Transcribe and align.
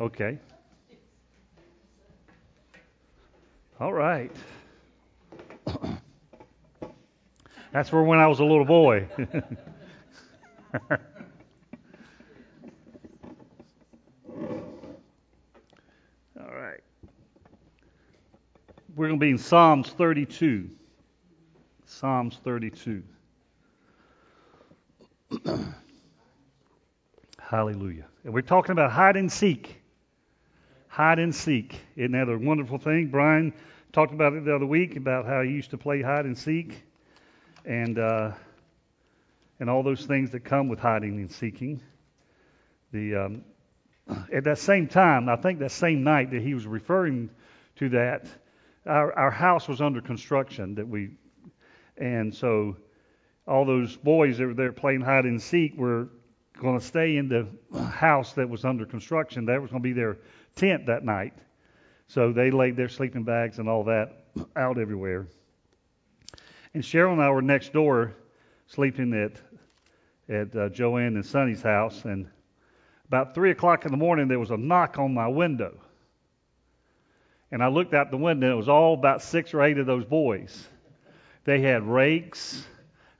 Okay. 0.00 0.38
All 3.78 3.92
right. 3.92 4.32
That's 7.72 7.92
where 7.92 8.02
when 8.02 8.18
I 8.18 8.26
was 8.26 8.40
a 8.40 8.44
little 8.44 8.64
boy. 8.64 9.06
All 10.72 10.96
right. 16.38 16.80
We're 18.96 19.08
going 19.08 19.20
to 19.20 19.24
be 19.24 19.30
in 19.30 19.38
Psalms 19.38 19.90
32. 19.90 20.70
Psalms 21.84 22.38
32. 22.42 23.02
Hallelujah. 27.38 28.06
And 28.24 28.32
we're 28.32 28.40
talking 28.40 28.72
about 28.72 28.92
hide 28.92 29.16
and 29.16 29.30
seek. 29.30 29.79
Hide 30.90 31.20
and 31.20 31.32
seek. 31.32 31.80
Isn't 31.94 32.12
that 32.12 32.28
a 32.28 32.36
wonderful 32.36 32.76
thing? 32.76 33.10
Brian 33.12 33.54
talked 33.92 34.12
about 34.12 34.32
it 34.32 34.44
the 34.44 34.52
other 34.52 34.66
week 34.66 34.96
about 34.96 35.24
how 35.24 35.40
he 35.40 35.50
used 35.50 35.70
to 35.70 35.78
play 35.78 36.02
hide 36.02 36.24
and 36.24 36.36
seek 36.36 36.82
and 37.64 37.96
uh, 37.96 38.32
and 39.60 39.70
all 39.70 39.84
those 39.84 40.04
things 40.04 40.32
that 40.32 40.40
come 40.40 40.66
with 40.68 40.80
hiding 40.80 41.20
and 41.20 41.30
seeking. 41.30 41.80
The 42.90 43.14
um, 43.14 43.44
at 44.32 44.42
that 44.42 44.58
same 44.58 44.88
time, 44.88 45.28
I 45.28 45.36
think 45.36 45.60
that 45.60 45.70
same 45.70 46.02
night 46.02 46.32
that 46.32 46.42
he 46.42 46.54
was 46.54 46.66
referring 46.66 47.30
to 47.76 47.88
that, 47.90 48.26
our 48.84 49.16
our 49.16 49.30
house 49.30 49.68
was 49.68 49.80
under 49.80 50.00
construction 50.00 50.74
that 50.74 50.88
we, 50.88 51.10
and 51.98 52.34
so 52.34 52.76
all 53.46 53.64
those 53.64 53.96
boys 53.96 54.38
that 54.38 54.46
were 54.48 54.54
there 54.54 54.72
playing 54.72 55.02
hide 55.02 55.24
and 55.24 55.40
seek 55.40 55.76
were 55.76 56.08
going 56.58 56.80
to 56.80 56.84
stay 56.84 57.16
in 57.16 57.28
the 57.28 57.46
house 57.80 58.32
that 58.32 58.48
was 58.48 58.64
under 58.64 58.84
construction. 58.84 59.44
That 59.44 59.62
was 59.62 59.70
going 59.70 59.84
to 59.84 59.88
be 59.88 59.92
their 59.92 60.18
tent 60.54 60.86
that 60.86 61.04
night. 61.04 61.34
So 62.06 62.32
they 62.32 62.50
laid 62.50 62.76
their 62.76 62.88
sleeping 62.88 63.24
bags 63.24 63.58
and 63.58 63.68
all 63.68 63.84
that 63.84 64.24
out 64.56 64.78
everywhere. 64.78 65.28
And 66.74 66.82
Cheryl 66.82 67.12
and 67.12 67.22
I 67.22 67.30
were 67.30 67.42
next 67.42 67.72
door 67.72 68.14
sleeping 68.66 69.12
at 69.14 69.40
at 70.30 70.54
uh, 70.54 70.68
Joanne 70.68 71.16
and 71.16 71.26
Sonny's 71.26 71.60
house, 71.60 72.04
and 72.04 72.28
about 73.08 73.34
three 73.34 73.50
o'clock 73.50 73.84
in 73.84 73.90
the 73.90 73.96
morning 73.96 74.28
there 74.28 74.38
was 74.38 74.52
a 74.52 74.56
knock 74.56 74.98
on 74.98 75.12
my 75.12 75.26
window. 75.26 75.76
And 77.50 77.64
I 77.64 77.66
looked 77.66 77.94
out 77.94 78.12
the 78.12 78.16
window, 78.16 78.46
and 78.46 78.54
it 78.54 78.56
was 78.56 78.68
all 78.68 78.94
about 78.94 79.22
six 79.22 79.52
or 79.52 79.62
eight 79.62 79.78
of 79.78 79.86
those 79.86 80.04
boys. 80.04 80.68
They 81.44 81.60
had 81.60 81.82
rakes, 81.82 82.64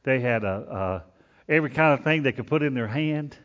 they 0.05 0.21
had 0.21 0.45
a, 0.45 1.03
a 1.49 1.53
every 1.53 1.71
kind 1.71 1.99
of 1.99 2.05
thing 2.05 2.23
they 2.23 2.33
could 2.33 2.47
put 2.47 2.63
in 2.63 2.75
their 2.75 2.87
hand. 2.87 3.37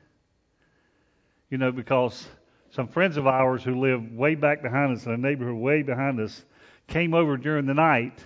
You 1.50 1.58
know, 1.58 1.72
because 1.72 2.28
some 2.76 2.90
friends 2.90 3.16
of 3.16 3.26
ours 3.26 3.64
who 3.64 3.80
live 3.80 4.12
way 4.12 4.36
back 4.36 4.62
behind 4.62 4.98
us 4.98 5.06
in 5.06 5.14
a 5.14 5.18
neighborhood 5.18 5.56
way 5.56 5.82
behind 5.82 6.20
us 6.20 6.44
came 6.88 7.14
over 7.14 7.38
during 7.38 7.66
the 7.66 7.74
night 7.74 8.22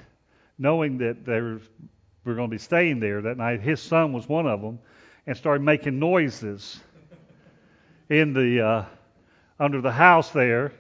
knowing 0.58 0.97
that 0.97 1.23
they 1.23 1.39
were, 1.39 1.61
were 2.25 2.33
going 2.33 2.50
to 2.50 2.52
be 2.52 2.58
staying 2.58 3.00
there 3.00 3.22
that 3.22 3.38
night. 3.38 3.61
His 3.61 3.80
son 3.80 4.11
was 4.11 4.28
one 4.28 4.47
of 4.47 4.59
them 4.59 4.80
and 5.28 5.38
started 5.38 5.64
making 5.64 6.00
noises 6.00 6.80
in 8.09 8.33
the 8.33 8.66
uh, 8.66 8.86
under 9.59 9.81
the 9.81 9.91
house 9.91 10.31
there. 10.31 10.73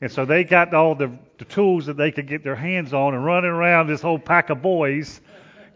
And 0.00 0.10
so 0.10 0.24
they 0.24 0.42
got 0.42 0.74
all 0.74 0.96
the, 0.96 1.16
the 1.38 1.44
tools 1.44 1.86
that 1.86 1.96
they 1.96 2.10
could 2.10 2.26
get 2.26 2.42
their 2.42 2.56
hands 2.56 2.92
on 2.92 3.14
and 3.14 3.24
running 3.24 3.50
around 3.50 3.86
this 3.86 4.02
whole 4.02 4.18
pack 4.18 4.50
of 4.50 4.60
boys, 4.60 5.20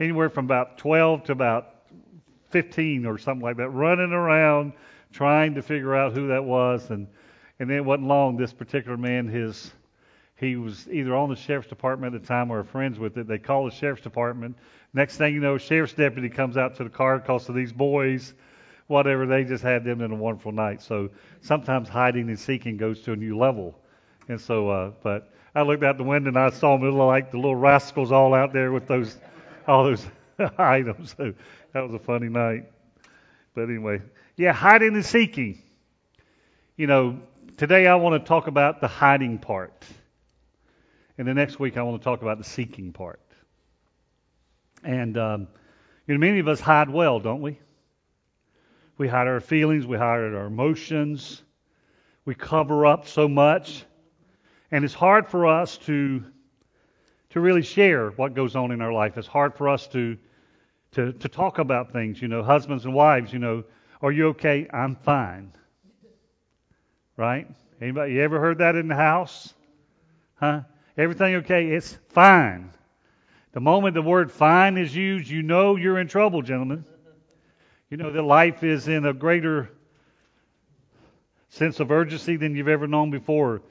anywhere 0.01 0.29
from 0.29 0.47
about 0.47 0.77
12 0.79 1.23
to 1.25 1.33
about 1.33 1.73
15 2.51 3.07
or 3.07 3.17
something 3.17 3.45
like 3.45 3.59
that, 3.59 3.69
running 3.69 4.11
around 4.11 4.73
trying 5.13 5.55
to 5.55 5.63
figure 5.63 5.95
out 5.95 6.15
who 6.15 6.29
that 6.29 6.43
was. 6.43 6.91
And 6.91 7.07
and 7.59 7.69
then 7.69 7.79
it 7.79 7.85
wasn't 7.85 8.09
long. 8.09 8.37
This 8.37 8.53
particular 8.53 8.97
man, 8.97 9.29
his 9.29 9.73
he 10.39 10.55
was 10.55 10.87
either 10.89 11.17
on 11.17 11.31
the 11.31 11.37
sheriff's 11.37 11.69
department 11.69 12.15
at 12.15 12.23
the 12.23 12.29
time 12.29 12.53
or 12.53 12.63
friends 12.63 12.99
with 12.99 13.17
it. 13.19 13.27
They 13.27 13.39
call 13.39 13.65
the 13.65 13.73
sheriff's 13.73 14.03
department. 14.03 14.57
Next 14.95 15.17
thing 15.17 15.35
you 15.35 15.41
know, 15.41 15.59
sheriff's 15.59 15.95
deputy 15.95 16.29
comes 16.29 16.57
out 16.57 16.77
to 16.77 16.85
the 16.85 16.91
car 16.91 17.19
because 17.19 17.49
of 17.49 17.57
these 17.57 17.73
boys, 17.73 18.35
whatever. 18.87 19.27
They 19.27 19.43
just 19.43 19.65
had 19.65 19.83
them 19.83 20.01
in 20.01 20.13
a 20.13 20.15
wonderful 20.15 20.53
night. 20.53 20.81
So 20.81 21.11
sometimes 21.41 21.89
hiding 21.89 22.29
and 22.29 22.39
seeking 22.39 22.77
goes 22.77 23.03
to 23.03 23.13
a 23.13 23.17
new 23.17 23.37
level. 23.37 23.75
And 24.29 24.41
so, 24.41 24.71
uh, 24.71 24.93
but 25.03 25.33
I 25.57 25.63
looked 25.63 25.83
out 25.83 25.97
the 25.97 26.05
window 26.05 26.29
and 26.29 26.39
I 26.39 26.51
saw 26.51 26.79
them 26.79 26.97
like 26.97 27.33
the 27.33 27.39
little 27.39 27.57
rascals 27.57 28.13
all 28.13 28.33
out 28.33 28.53
there 28.53 28.71
with 28.71 28.87
those, 28.87 29.19
all 29.67 29.83
those 29.83 30.07
items. 30.59 31.17
So 31.17 31.35
that 31.73 31.83
was 31.83 31.95
a 31.95 31.99
funny 31.99 32.29
night. 32.29 32.71
But 33.55 33.63
anyway, 33.63 34.03
yeah, 34.37 34.53
hiding 34.53 34.95
and 34.95 35.05
seeking. 35.05 35.61
You 36.77 36.87
know, 36.87 37.19
today 37.59 37.89
I 37.89 37.97
want 37.97 38.23
to 38.23 38.27
talk 38.27 38.47
about 38.47 38.81
the 38.81 38.87
hiding 38.87 39.37
part. 39.37 39.85
And 41.19 41.27
the 41.27 41.35
next 41.35 41.59
week, 41.59 41.77
I 41.77 41.83
want 41.83 42.01
to 42.01 42.05
talk 42.05 42.23
about 42.23 42.39
the 42.39 42.45
seeking 42.45 42.93
part. 42.93 43.21
And, 44.85 45.19
um, 45.19 45.49
you 46.07 46.15
know, 46.15 46.21
many 46.21 46.39
of 46.39 46.47
us 46.47 46.61
hide 46.61 46.89
well, 46.89 47.19
don't 47.19 47.43
we? 47.43 47.59
We 48.97 49.09
hide 49.09 49.27
our 49.27 49.41
feelings, 49.41 49.87
we 49.87 49.97
hide 49.97 50.21
our 50.21 50.47
emotions, 50.47 51.43
we 52.25 52.37
cover 52.37 52.87
up 52.87 53.09
so 53.09 53.29
much. 53.29 53.85
And 54.71 54.85
it's 54.85 54.95
hard 54.95 55.27
for 55.27 55.47
us 55.47 55.79
to, 55.79 56.25
to 57.31 57.41
really 57.41 57.63
share 57.63 58.11
what 58.11 58.35
goes 58.35 58.55
on 58.55 58.71
in 58.71 58.81
our 58.81 58.93
life. 58.93 59.19
It's 59.19 59.27
hard 59.27 59.57
for 59.57 59.69
us 59.69 59.89
to, 59.89 60.17
to, 60.93 61.13
to 61.13 61.29
talk 61.29 61.59
about 61.59 61.93
things. 61.93 62.23
You 62.23 62.29
know, 62.29 62.45
husbands 62.45 62.85
and 62.85 62.95
wives, 62.95 63.33
you 63.33 63.41
know, 63.41 63.65
are 64.01 64.13
you 64.13 64.29
okay? 64.29 64.69
I'm 64.73 64.95
fine. 64.95 65.53
Right? 67.19 67.51
Anybody, 67.83 68.15
you 68.15 68.23
ever 68.23 68.39
heard 68.39 68.59
that 68.59 68.77
in 68.77 68.87
the 68.87 68.95
house? 68.95 69.53
Huh? 70.37 70.63
Everything 70.97 71.35
okay? 71.37 71.67
It's 71.67 71.99
fine. 72.11 72.71
The 73.53 73.61
moment 73.61 73.95
the 73.95 74.03
word 74.03 74.31
fine 74.31 74.79
is 74.79 74.95
used, 74.95 75.29
you 75.29 75.43
know 75.43 75.75
you're 75.75 75.99
in 75.99 76.07
trouble, 76.07 76.43
gentlemen. 76.43 76.85
You 77.91 77.97
know 77.97 78.13
that 78.13 78.23
life 78.23 78.63
is 78.63 78.87
in 78.87 79.05
a 79.05 79.13
greater 79.13 79.69
sense 81.49 81.81
of 81.81 81.91
urgency 81.91 82.37
than 82.37 82.55
you've 82.55 82.69
ever 82.69 82.87
known 82.87 83.11
before. 83.11 83.63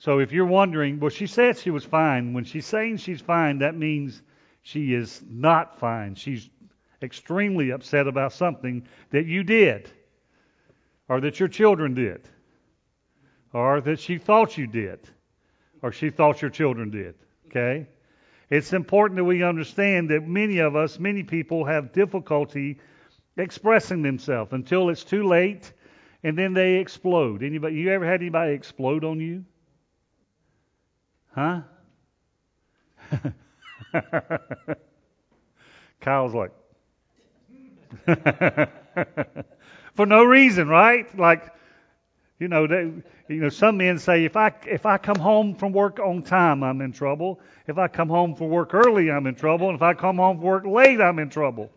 So 0.00 0.18
if 0.18 0.32
you're 0.32 0.44
wondering, 0.44 0.98
well, 0.98 1.10
she 1.10 1.28
said 1.28 1.58
she 1.58 1.70
was 1.70 1.84
fine. 1.84 2.32
When 2.32 2.42
she's 2.42 2.66
saying 2.66 2.96
she's 2.96 3.20
fine, 3.20 3.58
that 3.58 3.76
means 3.76 4.20
she 4.62 4.94
is 4.94 5.22
not 5.30 5.78
fine. 5.78 6.16
She's 6.16 6.50
extremely 7.00 7.70
upset 7.70 8.08
about 8.08 8.32
something 8.32 8.88
that 9.10 9.26
you 9.26 9.44
did, 9.44 9.88
or 11.08 11.20
that 11.20 11.38
your 11.38 11.48
children 11.48 11.94
did, 11.94 12.28
or 13.56 13.80
that 13.80 13.98
she 13.98 14.18
thought 14.18 14.58
you 14.58 14.66
did 14.66 14.98
or 15.80 15.90
she 15.90 16.10
thought 16.10 16.42
your 16.42 16.50
children 16.50 16.90
did. 16.90 17.14
Okay? 17.46 17.86
It's 18.50 18.74
important 18.74 19.16
that 19.16 19.24
we 19.24 19.42
understand 19.42 20.10
that 20.10 20.28
many 20.28 20.58
of 20.58 20.76
us, 20.76 20.98
many 20.98 21.22
people 21.22 21.64
have 21.64 21.94
difficulty 21.94 22.78
expressing 23.38 24.02
themselves 24.02 24.52
until 24.52 24.90
it's 24.90 25.04
too 25.04 25.22
late 25.26 25.72
and 26.22 26.36
then 26.36 26.52
they 26.52 26.74
explode. 26.74 27.42
Anybody 27.42 27.76
you 27.76 27.90
ever 27.92 28.04
had 28.04 28.20
anybody 28.20 28.52
explode 28.52 29.04
on 29.04 29.20
you? 29.20 29.42
Huh? 31.34 31.62
Kyle's 36.00 36.34
like 36.34 36.52
for 39.94 40.04
no 40.04 40.24
reason, 40.24 40.68
right? 40.68 41.18
Like 41.18 41.54
you 42.38 42.48
know, 42.48 42.66
they, 42.66 42.92
you 43.28 43.40
know, 43.40 43.48
some 43.48 43.78
men 43.78 43.98
say 43.98 44.24
if 44.24 44.36
I 44.36 44.52
if 44.66 44.84
I 44.84 44.98
come 44.98 45.18
home 45.18 45.54
from 45.54 45.72
work 45.72 45.98
on 45.98 46.22
time, 46.22 46.62
I'm 46.62 46.80
in 46.82 46.92
trouble. 46.92 47.40
If 47.66 47.78
I 47.78 47.88
come 47.88 48.08
home 48.08 48.34
from 48.34 48.48
work 48.50 48.74
early, 48.74 49.10
I'm 49.10 49.26
in 49.26 49.34
trouble. 49.34 49.68
And 49.68 49.76
if 49.76 49.82
I 49.82 49.94
come 49.94 50.16
home 50.16 50.36
from 50.36 50.44
work 50.44 50.66
late, 50.66 51.00
I'm 51.00 51.18
in 51.18 51.30
trouble. 51.30 51.70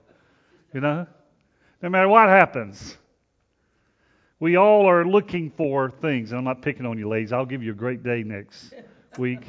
You 0.74 0.82
know, 0.82 1.08
no 1.82 1.90
matter 1.90 2.10
what 2.10 2.28
happens, 2.28 2.98
we 4.40 4.58
all 4.58 4.86
are 4.86 5.06
looking 5.06 5.50
for 5.50 5.90
things. 5.90 6.32
And 6.32 6.40
I'm 6.40 6.44
not 6.44 6.62
picking 6.62 6.86
on 6.86 6.98
you, 6.98 7.08
ladies. 7.08 7.32
I'll 7.32 7.46
give 7.46 7.64
you 7.64 7.72
a 7.72 7.76
great 7.76 8.04
day 8.04 8.24
next 8.24 8.74
week 9.18 9.42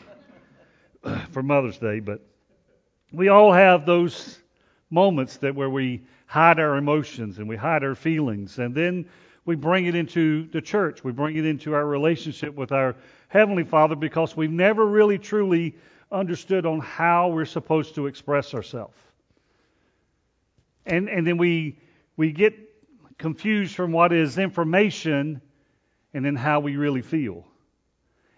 for 1.32 1.43
Mother's 1.43 1.79
Day, 1.79 1.99
but 1.99 2.20
we 3.12 3.29
all 3.29 3.52
have 3.52 3.84
those 3.84 4.38
moments 4.90 5.38
that 5.38 5.56
where 5.56 5.70
we 5.70 6.02
hide 6.26 6.61
our 6.61 6.76
emotions 6.76 7.38
and 7.38 7.49
we 7.49 7.56
hide 7.56 7.82
our 7.82 7.96
feelings, 7.96 8.61
and 8.61 8.73
then 8.73 9.08
we 9.44 9.56
bring 9.56 9.87
it 9.87 9.94
into 9.94 10.48
the 10.48 10.60
church. 10.60 11.02
We 11.02 11.12
bring 11.12 11.37
it 11.37 11.46
into 11.46 11.75
our 11.75 11.87
relationship 11.87 12.54
with 12.54 12.72
our 12.72 12.96
Heavenly 13.28 13.64
Father 13.64 13.96
because 13.96 14.37
we've 14.37 14.50
never 14.50 14.84
really 14.84 15.19
truly 15.19 15.76
understood 16.12 16.66
on 16.66 16.81
how 16.81 17.28
we're 17.28 17.44
supposed 17.44 17.94
to 17.94 18.06
express 18.06 18.54
ourselves. 18.54 18.96
And, 20.87 21.08
and 21.08 21.26
then 21.26 21.37
we, 21.37 21.78
we 22.16 22.32
get 22.32 22.54
confused 23.19 23.75
from 23.75 23.92
what 23.92 24.12
is 24.12 24.38
information 24.38 25.40
and 26.12 26.25
then 26.25 26.36
how 26.36 26.60
we 26.60 26.76
really 26.76 27.02
feel. 27.02 27.46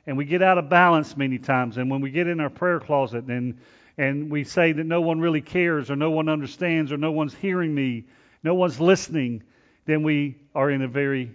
And 0.06 0.16
we 0.16 0.24
get 0.24 0.42
out 0.42 0.58
of 0.58 0.68
balance 0.68 1.16
many 1.16 1.38
times. 1.38 1.78
And 1.78 1.90
when 1.90 2.00
we 2.00 2.10
get 2.10 2.26
in 2.26 2.40
our 2.40 2.50
prayer 2.50 2.80
closet 2.80 3.24
and, 3.26 3.58
and 3.96 4.30
we 4.30 4.44
say 4.44 4.72
that 4.72 4.84
no 4.84 5.00
one 5.00 5.20
really 5.20 5.40
cares 5.40 5.90
or 5.90 5.96
no 5.96 6.10
one 6.10 6.28
understands 6.28 6.92
or 6.92 6.96
no 6.96 7.12
one's 7.12 7.34
hearing 7.34 7.74
me, 7.74 8.04
no 8.42 8.54
one's 8.54 8.80
listening, 8.80 9.44
then 9.84 10.02
we 10.02 10.36
are 10.54 10.70
in 10.70 10.82
a 10.82 10.88
very 10.88 11.34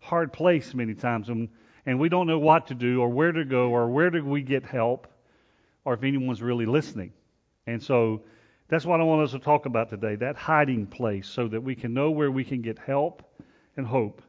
hard 0.00 0.32
place 0.32 0.74
many 0.74 0.94
times, 0.94 1.28
and, 1.28 1.48
and 1.84 1.98
we 1.98 2.08
don't 2.08 2.26
know 2.26 2.38
what 2.38 2.68
to 2.68 2.74
do 2.74 3.00
or 3.00 3.08
where 3.08 3.32
to 3.32 3.44
go 3.44 3.70
or 3.70 3.88
where 3.88 4.10
do 4.10 4.24
we 4.24 4.42
get 4.42 4.64
help 4.64 5.08
or 5.84 5.94
if 5.94 6.02
anyone's 6.02 6.42
really 6.42 6.66
listening. 6.66 7.12
And 7.66 7.82
so 7.82 8.22
that's 8.68 8.84
what 8.84 9.00
I 9.00 9.04
want 9.04 9.22
us 9.22 9.32
to 9.32 9.38
talk 9.38 9.66
about 9.66 9.88
today 9.90 10.16
that 10.16 10.36
hiding 10.36 10.86
place 10.86 11.28
so 11.28 11.48
that 11.48 11.62
we 11.62 11.74
can 11.74 11.94
know 11.94 12.10
where 12.10 12.30
we 12.30 12.44
can 12.44 12.62
get 12.62 12.78
help 12.78 13.22
and 13.76 13.86
hope. 13.86 14.22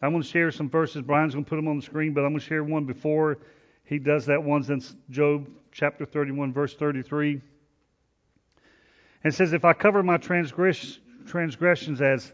I'm 0.00 0.10
going 0.10 0.22
to 0.22 0.28
share 0.28 0.50
some 0.50 0.68
verses. 0.68 1.02
Brian's 1.02 1.34
going 1.34 1.44
to 1.44 1.48
put 1.48 1.56
them 1.56 1.68
on 1.68 1.76
the 1.76 1.82
screen, 1.82 2.12
but 2.12 2.22
I'm 2.22 2.30
going 2.30 2.40
to 2.40 2.46
share 2.46 2.64
one 2.64 2.84
before 2.84 3.38
he 3.84 3.98
does 3.98 4.26
that. 4.26 4.42
One's 4.42 4.68
in 4.70 4.82
Job 5.10 5.48
chapter 5.70 6.04
31, 6.04 6.52
verse 6.52 6.74
33. 6.74 7.40
And 9.22 9.32
says, 9.32 9.52
If 9.52 9.64
I 9.64 9.72
cover 9.72 10.02
my 10.02 10.16
transgress- 10.16 10.98
transgressions 11.26 12.00
as 12.00 12.32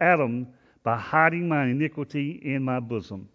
Adam 0.00 0.48
by 0.82 0.98
hiding 0.98 1.48
my 1.48 1.64
iniquity 1.64 2.40
in 2.42 2.62
my 2.62 2.80
bosom. 2.80 3.28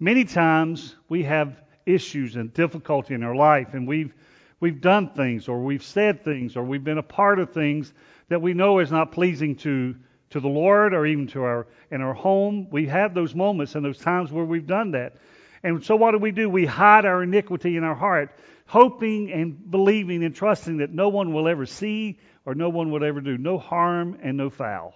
Many 0.00 0.24
times 0.24 0.96
we 1.08 1.22
have 1.22 1.62
issues 1.86 2.36
and 2.36 2.52
difficulty 2.54 3.14
in 3.14 3.22
our 3.22 3.36
life, 3.36 3.74
and 3.74 3.86
we've 3.86 4.14
we've 4.60 4.80
done 4.80 5.10
things 5.10 5.48
or 5.48 5.62
we've 5.62 5.82
said 5.82 6.24
things 6.24 6.56
or 6.56 6.62
we've 6.62 6.84
been 6.84 6.98
a 6.98 7.02
part 7.02 7.38
of 7.38 7.52
things 7.52 7.92
that 8.28 8.40
we 8.40 8.54
know 8.54 8.78
is 8.78 8.90
not 8.90 9.12
pleasing 9.12 9.54
to 9.56 9.94
to 10.30 10.40
the 10.40 10.48
Lord 10.48 10.94
or 10.94 11.04
even 11.04 11.26
to 11.28 11.42
our 11.42 11.66
in 11.90 12.00
our 12.00 12.14
home. 12.14 12.68
We 12.70 12.86
have 12.86 13.14
those 13.14 13.34
moments 13.34 13.74
and 13.74 13.84
those 13.84 13.98
times 13.98 14.32
where 14.32 14.44
we've 14.44 14.66
done 14.66 14.92
that. 14.92 15.16
And 15.62 15.84
so 15.84 15.96
what 15.96 16.12
do 16.12 16.18
we 16.18 16.32
do? 16.32 16.48
We 16.50 16.66
hide 16.66 17.04
our 17.04 17.22
iniquity 17.22 17.76
in 17.76 17.84
our 17.84 17.94
heart, 17.94 18.36
hoping 18.66 19.30
and 19.30 19.70
believing 19.70 20.24
and 20.24 20.34
trusting 20.34 20.78
that 20.78 20.92
no 20.92 21.08
one 21.08 21.32
will 21.32 21.48
ever 21.48 21.66
see 21.66 22.18
or 22.44 22.54
no 22.54 22.68
one 22.68 22.90
will 22.90 23.04
ever 23.04 23.20
do. 23.20 23.38
No 23.38 23.58
harm 23.58 24.18
and 24.22 24.36
no 24.36 24.50
foul. 24.50 24.94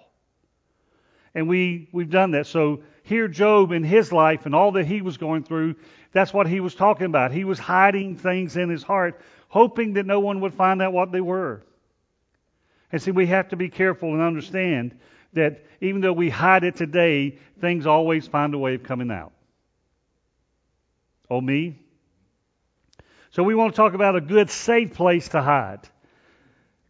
And 1.35 1.49
we, 1.49 1.89
we've 1.93 2.11
done 2.11 2.33
that. 2.33 2.47
So 2.47 2.83
here 3.03 3.29
Job 3.29 3.71
in 3.71 3.85
his 3.85 4.11
life 4.11 4.47
and 4.47 4.55
all 4.55 4.73
that 4.73 4.87
he 4.87 5.03
was 5.03 5.19
going 5.19 5.45
through, 5.45 5.77
that's 6.13 6.33
what 6.33 6.49
he 6.49 6.61
was 6.61 6.75
talking 6.75 7.07
about. 7.07 7.31
He 7.31 7.45
was 7.45 7.59
hiding 7.59 8.17
things 8.17 8.57
in 8.57 8.71
his 8.71 8.83
heart, 8.83 9.21
hoping 9.49 9.93
that 9.95 10.07
no 10.07 10.19
one 10.19 10.41
would 10.41 10.55
find 10.55 10.83
out 10.83 10.93
what 10.93 11.13
they 11.13 11.21
were. 11.21 11.63
And 12.91 13.03
see, 13.03 13.11
we 13.11 13.27
have 13.27 13.51
to 13.51 13.57
be 13.57 13.69
careful 13.69 14.13
and 14.15 14.23
understand 14.23 14.99
that 15.35 15.67
even 15.81 16.01
though 16.01 16.13
we 16.13 16.31
hide 16.31 16.65
it 16.65 16.77
today, 16.77 17.39
things 17.61 17.87
always 17.87 18.27
find 18.27 18.55
a 18.55 18.59
way 18.59 18.75
of 18.75 18.83
coming 18.83 19.11
out. 19.11 19.33
Oh, 21.31 21.41
me? 21.41 21.79
So 23.31 23.43
we 23.43 23.55
want 23.55 23.75
to 23.75 23.77
talk 23.77 23.95
about 23.95 24.17
a 24.17 24.21
good, 24.21 24.51
safe 24.51 24.95
place 24.95 25.29
to 25.31 25.43
hide. 25.43 25.81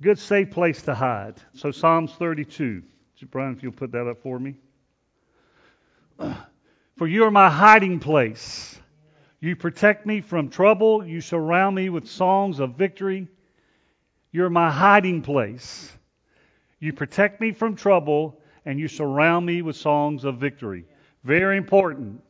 Good, 0.01 0.19
safe 0.19 0.51
place 0.51 0.83
to 0.83 0.95
hide. 0.95 1.35
So 1.55 1.71
Psalms 1.71 2.13
32. 2.13 2.83
Brian, 3.31 3.55
if 3.57 3.63
you'll 3.63 3.73
put 3.73 3.93
that 3.93 4.07
up 4.07 4.23
for 4.23 4.39
me. 4.39 4.57
For 6.97 7.07
you 7.07 7.25
are 7.25 7.31
my 7.31 7.51
hiding 7.51 8.01
place. 8.01 8.79
You 9.41 9.55
protect 9.55 10.07
me 10.07 10.23
from 10.23 10.49
trouble. 10.49 11.05
You 11.05 11.21
surround 11.21 11.77
me 11.77 11.91
with 11.91 12.09
songs 12.09 12.59
of 12.59 12.77
victory. 12.77 13.29
You're 14.33 14.49
my 14.49 14.71
hiding 14.71 15.21
place. 15.21 15.93
You 16.79 16.95
protect 16.95 17.41
me 17.41 17.53
from 17.53 17.77
trouble 17.77 18.41
and 18.65 18.81
you 18.81 18.89
surround 18.89 19.45
me 19.45 19.61
with 19.61 19.77
songs 19.77 20.25
of 20.25 20.39
victory. 20.39 20.85
Very 21.23 21.59
important. 21.59 22.23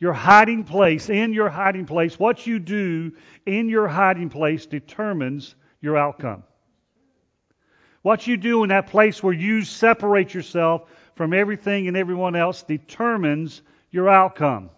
Your 0.00 0.14
hiding 0.14 0.64
place, 0.64 1.10
in 1.10 1.34
your 1.34 1.50
hiding 1.50 1.84
place, 1.84 2.18
what 2.18 2.46
you 2.46 2.58
do 2.58 3.12
in 3.44 3.68
your 3.68 3.86
hiding 3.86 4.30
place 4.30 4.64
determines 4.64 5.54
your 5.82 5.98
outcome. 5.98 6.42
What 8.00 8.26
you 8.26 8.38
do 8.38 8.62
in 8.62 8.70
that 8.70 8.86
place 8.86 9.22
where 9.22 9.34
you 9.34 9.62
separate 9.62 10.32
yourself 10.32 10.90
from 11.16 11.34
everything 11.34 11.86
and 11.86 11.98
everyone 11.98 12.34
else 12.34 12.62
determines 12.62 13.60
your 13.90 14.08
outcome. 14.08 14.70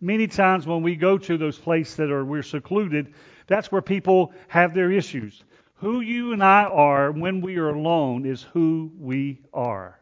Many 0.00 0.26
times 0.26 0.66
when 0.66 0.82
we 0.82 0.96
go 0.96 1.18
to 1.18 1.38
those 1.38 1.58
places 1.58 1.94
that 1.96 2.10
are 2.10 2.24
we're 2.24 2.42
secluded, 2.42 3.14
that's 3.46 3.70
where 3.70 3.82
people 3.82 4.32
have 4.48 4.74
their 4.74 4.90
issues. 4.90 5.44
Who 5.74 6.00
you 6.00 6.32
and 6.32 6.42
I 6.42 6.64
are 6.64 7.12
when 7.12 7.40
we 7.40 7.58
are 7.58 7.68
alone 7.68 8.26
is 8.26 8.42
who 8.42 8.90
we 8.98 9.40
are. 9.54 10.00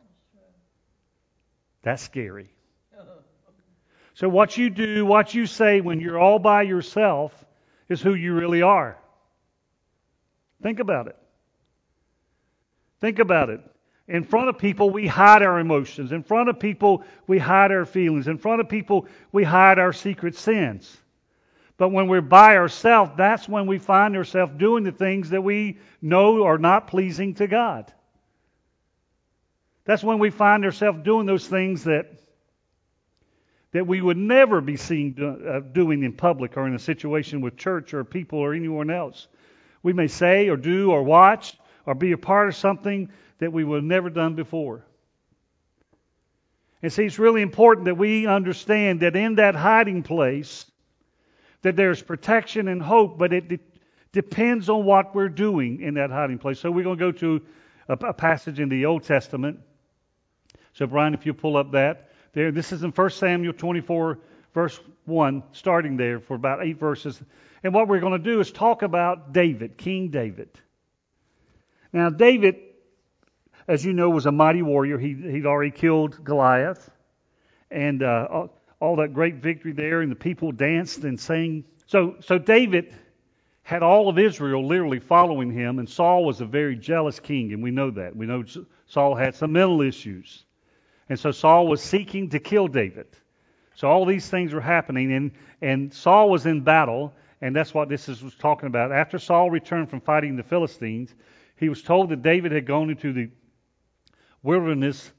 That's 1.82 2.02
scary. 2.02 2.55
So 4.16 4.30
what 4.30 4.56
you 4.56 4.70
do, 4.70 5.04
what 5.04 5.34
you 5.34 5.44
say 5.44 5.82
when 5.82 6.00
you're 6.00 6.18
all 6.18 6.38
by 6.38 6.62
yourself 6.62 7.44
is 7.86 8.00
who 8.00 8.14
you 8.14 8.32
really 8.32 8.62
are. 8.62 8.96
Think 10.62 10.80
about 10.80 11.08
it. 11.08 11.16
Think 12.98 13.18
about 13.18 13.50
it. 13.50 13.60
In 14.08 14.24
front 14.24 14.48
of 14.48 14.56
people, 14.56 14.88
we 14.88 15.06
hide 15.06 15.42
our 15.42 15.58
emotions. 15.58 16.12
In 16.12 16.22
front 16.22 16.48
of 16.48 16.58
people, 16.58 17.04
we 17.26 17.38
hide 17.38 17.72
our 17.72 17.84
feelings. 17.84 18.26
In 18.26 18.38
front 18.38 18.62
of 18.62 18.70
people, 18.70 19.06
we 19.32 19.44
hide 19.44 19.78
our 19.78 19.92
secret 19.92 20.34
sins. 20.34 20.96
But 21.76 21.90
when 21.90 22.08
we're 22.08 22.22
by 22.22 22.56
ourselves, 22.56 23.10
that's 23.18 23.46
when 23.46 23.66
we 23.66 23.78
find 23.78 24.16
ourselves 24.16 24.54
doing 24.56 24.82
the 24.82 24.92
things 24.92 25.28
that 25.28 25.42
we 25.42 25.76
know 26.00 26.46
are 26.46 26.56
not 26.56 26.86
pleasing 26.86 27.34
to 27.34 27.46
God. 27.46 27.92
That's 29.84 30.02
when 30.02 30.18
we 30.18 30.30
find 30.30 30.64
ourselves 30.64 31.00
doing 31.02 31.26
those 31.26 31.46
things 31.46 31.84
that 31.84 32.22
that 33.76 33.86
we 33.86 34.00
would 34.00 34.16
never 34.16 34.62
be 34.62 34.74
seen 34.78 35.12
do, 35.12 35.28
uh, 35.28 35.60
doing 35.60 36.02
in 36.02 36.10
public 36.10 36.56
or 36.56 36.66
in 36.66 36.74
a 36.74 36.78
situation 36.78 37.42
with 37.42 37.58
church 37.58 37.92
or 37.92 38.04
people 38.04 38.38
or 38.38 38.54
anyone 38.54 38.88
else. 38.88 39.28
We 39.82 39.92
may 39.92 40.06
say 40.06 40.48
or 40.48 40.56
do 40.56 40.92
or 40.92 41.02
watch 41.02 41.58
or 41.84 41.94
be 41.94 42.12
a 42.12 42.16
part 42.16 42.48
of 42.48 42.56
something 42.56 43.10
that 43.36 43.52
we 43.52 43.64
would 43.64 43.76
have 43.76 43.84
never 43.84 44.08
done 44.08 44.34
before. 44.34 44.86
And 46.80 46.90
see, 46.90 47.04
it's 47.04 47.18
really 47.18 47.42
important 47.42 47.84
that 47.84 47.98
we 47.98 48.26
understand 48.26 49.00
that 49.00 49.14
in 49.14 49.34
that 49.34 49.54
hiding 49.54 50.02
place, 50.02 50.64
that 51.60 51.76
there's 51.76 52.00
protection 52.00 52.68
and 52.68 52.80
hope, 52.80 53.18
but 53.18 53.34
it 53.34 53.46
de- 53.46 53.60
depends 54.12 54.70
on 54.70 54.86
what 54.86 55.14
we're 55.14 55.28
doing 55.28 55.82
in 55.82 55.92
that 55.94 56.08
hiding 56.08 56.38
place. 56.38 56.58
So 56.58 56.70
we're 56.70 56.84
going 56.84 56.98
to 56.98 57.12
go 57.12 57.18
to 57.18 57.42
a, 57.88 57.92
a 58.06 58.14
passage 58.14 58.58
in 58.58 58.70
the 58.70 58.86
Old 58.86 59.04
Testament. 59.04 59.60
So 60.72 60.86
Brian, 60.86 61.12
if 61.12 61.26
you 61.26 61.34
pull 61.34 61.58
up 61.58 61.72
that 61.72 62.05
there, 62.36 62.52
this 62.52 62.70
is 62.70 62.82
in 62.82 62.90
1 62.90 63.10
Samuel 63.12 63.54
24, 63.54 64.18
verse 64.52 64.78
1, 65.06 65.42
starting 65.52 65.96
there 65.96 66.20
for 66.20 66.34
about 66.34 66.62
eight 66.62 66.78
verses. 66.78 67.18
And 67.64 67.72
what 67.72 67.88
we're 67.88 68.00
going 68.00 68.12
to 68.12 68.18
do 68.18 68.40
is 68.40 68.52
talk 68.52 68.82
about 68.82 69.32
David, 69.32 69.78
King 69.78 70.10
David. 70.10 70.50
Now, 71.94 72.10
David, 72.10 72.56
as 73.66 73.82
you 73.86 73.94
know, 73.94 74.10
was 74.10 74.26
a 74.26 74.32
mighty 74.32 74.60
warrior. 74.60 74.98
He, 74.98 75.14
he'd 75.14 75.46
already 75.46 75.70
killed 75.70 76.22
Goliath. 76.22 76.90
And 77.70 78.02
uh, 78.02 78.28
all, 78.30 78.60
all 78.80 78.96
that 78.96 79.14
great 79.14 79.36
victory 79.36 79.72
there, 79.72 80.02
and 80.02 80.12
the 80.12 80.16
people 80.16 80.52
danced 80.52 81.04
and 81.04 81.18
sang. 81.18 81.64
So, 81.86 82.16
so 82.20 82.36
David 82.36 82.94
had 83.62 83.82
all 83.82 84.10
of 84.10 84.18
Israel 84.18 84.66
literally 84.66 85.00
following 85.00 85.50
him, 85.50 85.78
and 85.78 85.88
Saul 85.88 86.26
was 86.26 86.42
a 86.42 86.46
very 86.46 86.76
jealous 86.76 87.18
king, 87.18 87.54
and 87.54 87.62
we 87.62 87.70
know 87.70 87.90
that. 87.92 88.14
We 88.14 88.26
know 88.26 88.44
Saul 88.84 89.14
had 89.14 89.34
some 89.34 89.52
mental 89.52 89.80
issues. 89.80 90.44
And 91.08 91.18
so 91.18 91.30
Saul 91.30 91.66
was 91.68 91.82
seeking 91.82 92.30
to 92.30 92.38
kill 92.38 92.68
David. 92.68 93.06
So 93.74 93.88
all 93.88 94.06
these 94.06 94.28
things 94.28 94.52
were 94.52 94.60
happening, 94.60 95.12
and, 95.12 95.30
and 95.60 95.92
Saul 95.92 96.30
was 96.30 96.46
in 96.46 96.62
battle, 96.62 97.12
and 97.40 97.54
that's 97.54 97.74
what 97.74 97.88
this 97.88 98.08
is 98.08 98.22
was 98.22 98.34
talking 98.34 98.66
about. 98.66 98.90
After 98.90 99.18
Saul 99.18 99.50
returned 99.50 99.90
from 99.90 100.00
fighting 100.00 100.36
the 100.36 100.42
Philistines, 100.42 101.14
he 101.56 101.68
was 101.68 101.82
told 101.82 102.08
that 102.08 102.22
David 102.22 102.52
had 102.52 102.66
gone 102.66 102.90
into 102.90 103.12
the 103.12 103.30
wilderness 104.42 105.10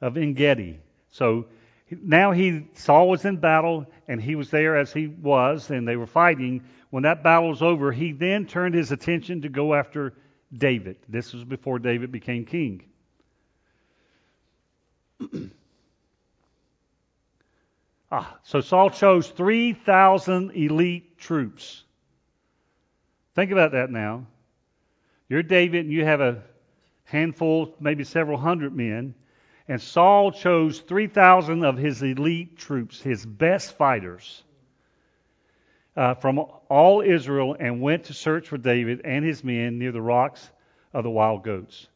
of 0.00 0.16
Engedi. 0.16 0.80
So 1.10 1.46
now 1.90 2.32
he 2.32 2.66
Saul 2.74 3.08
was 3.08 3.24
in 3.24 3.36
battle 3.36 3.86
and 4.06 4.20
he 4.20 4.34
was 4.34 4.50
there 4.50 4.76
as 4.76 4.92
he 4.92 5.06
was 5.06 5.70
and 5.70 5.86
they 5.86 5.96
were 5.96 6.06
fighting. 6.06 6.62
When 6.90 7.02
that 7.02 7.22
battle 7.22 7.48
was 7.50 7.62
over, 7.62 7.92
he 7.92 8.12
then 8.12 8.46
turned 8.46 8.74
his 8.74 8.92
attention 8.92 9.42
to 9.42 9.48
go 9.48 9.74
after 9.74 10.14
David. 10.52 10.98
This 11.08 11.32
was 11.32 11.44
before 11.44 11.78
David 11.78 12.12
became 12.12 12.44
king. 12.44 12.84
ah, 18.10 18.38
so 18.42 18.60
Saul 18.60 18.90
chose 18.90 19.28
3,000 19.28 20.50
elite 20.52 21.18
troops. 21.18 21.84
Think 23.34 23.50
about 23.50 23.72
that 23.72 23.90
now. 23.90 24.26
You're 25.28 25.42
David 25.42 25.84
and 25.84 25.92
you 25.92 26.04
have 26.04 26.20
a 26.20 26.42
handful, 27.04 27.74
maybe 27.80 28.04
several 28.04 28.38
hundred 28.38 28.74
men. 28.74 29.14
And 29.68 29.80
Saul 29.80 30.32
chose 30.32 30.80
3,000 30.80 31.64
of 31.64 31.76
his 31.76 32.02
elite 32.02 32.56
troops, 32.56 33.00
his 33.02 33.26
best 33.26 33.76
fighters, 33.76 34.42
uh, 35.94 36.14
from 36.14 36.38
all 36.68 37.02
Israel 37.02 37.56
and 37.58 37.82
went 37.82 38.04
to 38.04 38.14
search 38.14 38.48
for 38.48 38.56
David 38.56 39.02
and 39.04 39.24
his 39.24 39.44
men 39.44 39.78
near 39.78 39.92
the 39.92 40.00
rocks 40.00 40.50
of 40.94 41.04
the 41.04 41.10
wild 41.10 41.42
goats. 41.44 41.88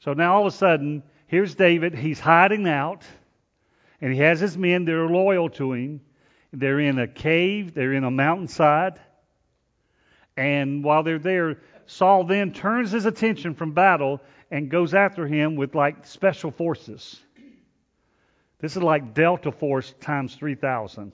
So 0.00 0.14
now 0.14 0.36
all 0.36 0.46
of 0.46 0.54
a 0.54 0.56
sudden, 0.56 1.02
here's 1.28 1.54
David. 1.54 1.94
He's 1.94 2.18
hiding 2.18 2.66
out, 2.68 3.04
and 4.00 4.12
he 4.12 4.18
has 4.18 4.40
his 4.40 4.58
men 4.58 4.84
that 4.86 4.94
are 4.94 5.08
loyal 5.08 5.48
to 5.50 5.72
him. 5.72 6.00
They're 6.52 6.80
in 6.80 6.98
a 6.98 7.06
cave, 7.06 7.74
they're 7.74 7.92
in 7.92 8.04
a 8.04 8.10
mountainside. 8.10 8.98
And 10.36 10.82
while 10.82 11.02
they're 11.02 11.18
there, 11.18 11.58
Saul 11.86 12.24
then 12.24 12.52
turns 12.52 12.90
his 12.90 13.06
attention 13.06 13.54
from 13.54 13.72
battle 13.72 14.20
and 14.50 14.70
goes 14.70 14.94
after 14.94 15.26
him 15.26 15.56
with 15.56 15.74
like 15.74 16.06
special 16.06 16.50
forces. 16.50 17.20
This 18.60 18.76
is 18.76 18.82
like 18.82 19.14
Delta 19.14 19.52
Force 19.52 19.94
times 20.00 20.34
3,000. 20.34 21.12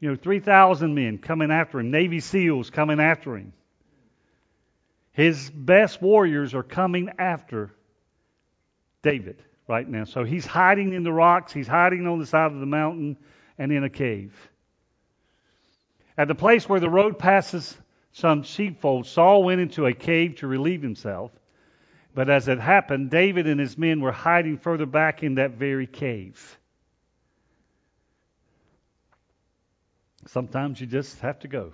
You 0.00 0.10
know, 0.10 0.16
3,000 0.16 0.94
men 0.94 1.18
coming 1.18 1.50
after 1.50 1.80
him, 1.80 1.90
Navy 1.90 2.20
SEALs 2.20 2.70
coming 2.70 3.00
after 3.00 3.36
him. 3.36 3.52
His 5.12 5.50
best 5.50 6.00
warriors 6.00 6.54
are 6.54 6.62
coming 6.62 7.10
after 7.18 7.72
David 9.02 9.42
right 9.66 9.88
now. 9.88 10.04
So 10.04 10.24
he's 10.24 10.46
hiding 10.46 10.92
in 10.92 11.02
the 11.02 11.12
rocks, 11.12 11.52
he's 11.52 11.68
hiding 11.68 12.06
on 12.06 12.18
the 12.18 12.26
side 12.26 12.52
of 12.52 12.60
the 12.60 12.66
mountain 12.66 13.16
and 13.58 13.70
in 13.72 13.84
a 13.84 13.90
cave. 13.90 14.34
At 16.16 16.28
the 16.28 16.34
place 16.34 16.68
where 16.68 16.80
the 16.80 16.90
road 16.90 17.18
passes 17.18 17.76
some 18.12 18.42
sheepfold, 18.42 19.06
Saul 19.06 19.44
went 19.44 19.60
into 19.60 19.86
a 19.86 19.92
cave 19.92 20.36
to 20.36 20.46
relieve 20.46 20.82
himself. 20.82 21.30
But 22.14 22.28
as 22.28 22.48
it 22.48 22.58
happened, 22.58 23.10
David 23.10 23.46
and 23.46 23.60
his 23.60 23.78
men 23.78 24.00
were 24.00 24.10
hiding 24.10 24.58
further 24.58 24.86
back 24.86 25.22
in 25.22 25.36
that 25.36 25.52
very 25.52 25.86
cave. 25.86 26.58
Sometimes 30.26 30.80
you 30.80 30.86
just 30.86 31.20
have 31.20 31.38
to 31.40 31.48
go. 31.48 31.72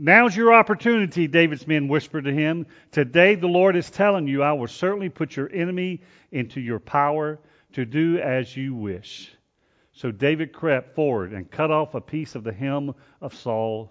Now's 0.00 0.36
your 0.36 0.54
opportunity, 0.54 1.26
David's 1.26 1.66
men 1.66 1.88
whispered 1.88 2.26
to 2.26 2.32
him. 2.32 2.66
Today 2.92 3.34
the 3.34 3.48
Lord 3.48 3.74
is 3.74 3.90
telling 3.90 4.28
you, 4.28 4.44
I 4.44 4.52
will 4.52 4.68
certainly 4.68 5.08
put 5.08 5.34
your 5.34 5.50
enemy 5.52 6.02
into 6.30 6.60
your 6.60 6.78
power 6.78 7.40
to 7.72 7.84
do 7.84 8.16
as 8.18 8.56
you 8.56 8.76
wish. 8.76 9.34
So 9.90 10.12
David 10.12 10.52
crept 10.52 10.94
forward 10.94 11.32
and 11.32 11.50
cut 11.50 11.72
off 11.72 11.96
a 11.96 12.00
piece 12.00 12.36
of 12.36 12.44
the 12.44 12.52
hem 12.52 12.94
of 13.20 13.34
Saul's 13.34 13.90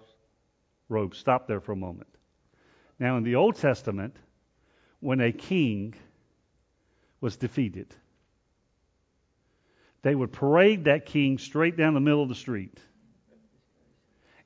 robe. 0.88 1.14
Stop 1.14 1.46
there 1.46 1.60
for 1.60 1.72
a 1.72 1.76
moment. 1.76 2.08
Now, 2.98 3.18
in 3.18 3.22
the 3.22 3.34
Old 3.34 3.56
Testament, 3.56 4.16
when 5.00 5.20
a 5.20 5.30
king 5.30 5.94
was 7.20 7.36
defeated, 7.36 7.94
they 10.00 10.14
would 10.14 10.32
parade 10.32 10.84
that 10.84 11.04
king 11.04 11.36
straight 11.36 11.76
down 11.76 11.92
the 11.92 12.00
middle 12.00 12.22
of 12.22 12.30
the 12.30 12.34
street. 12.34 12.80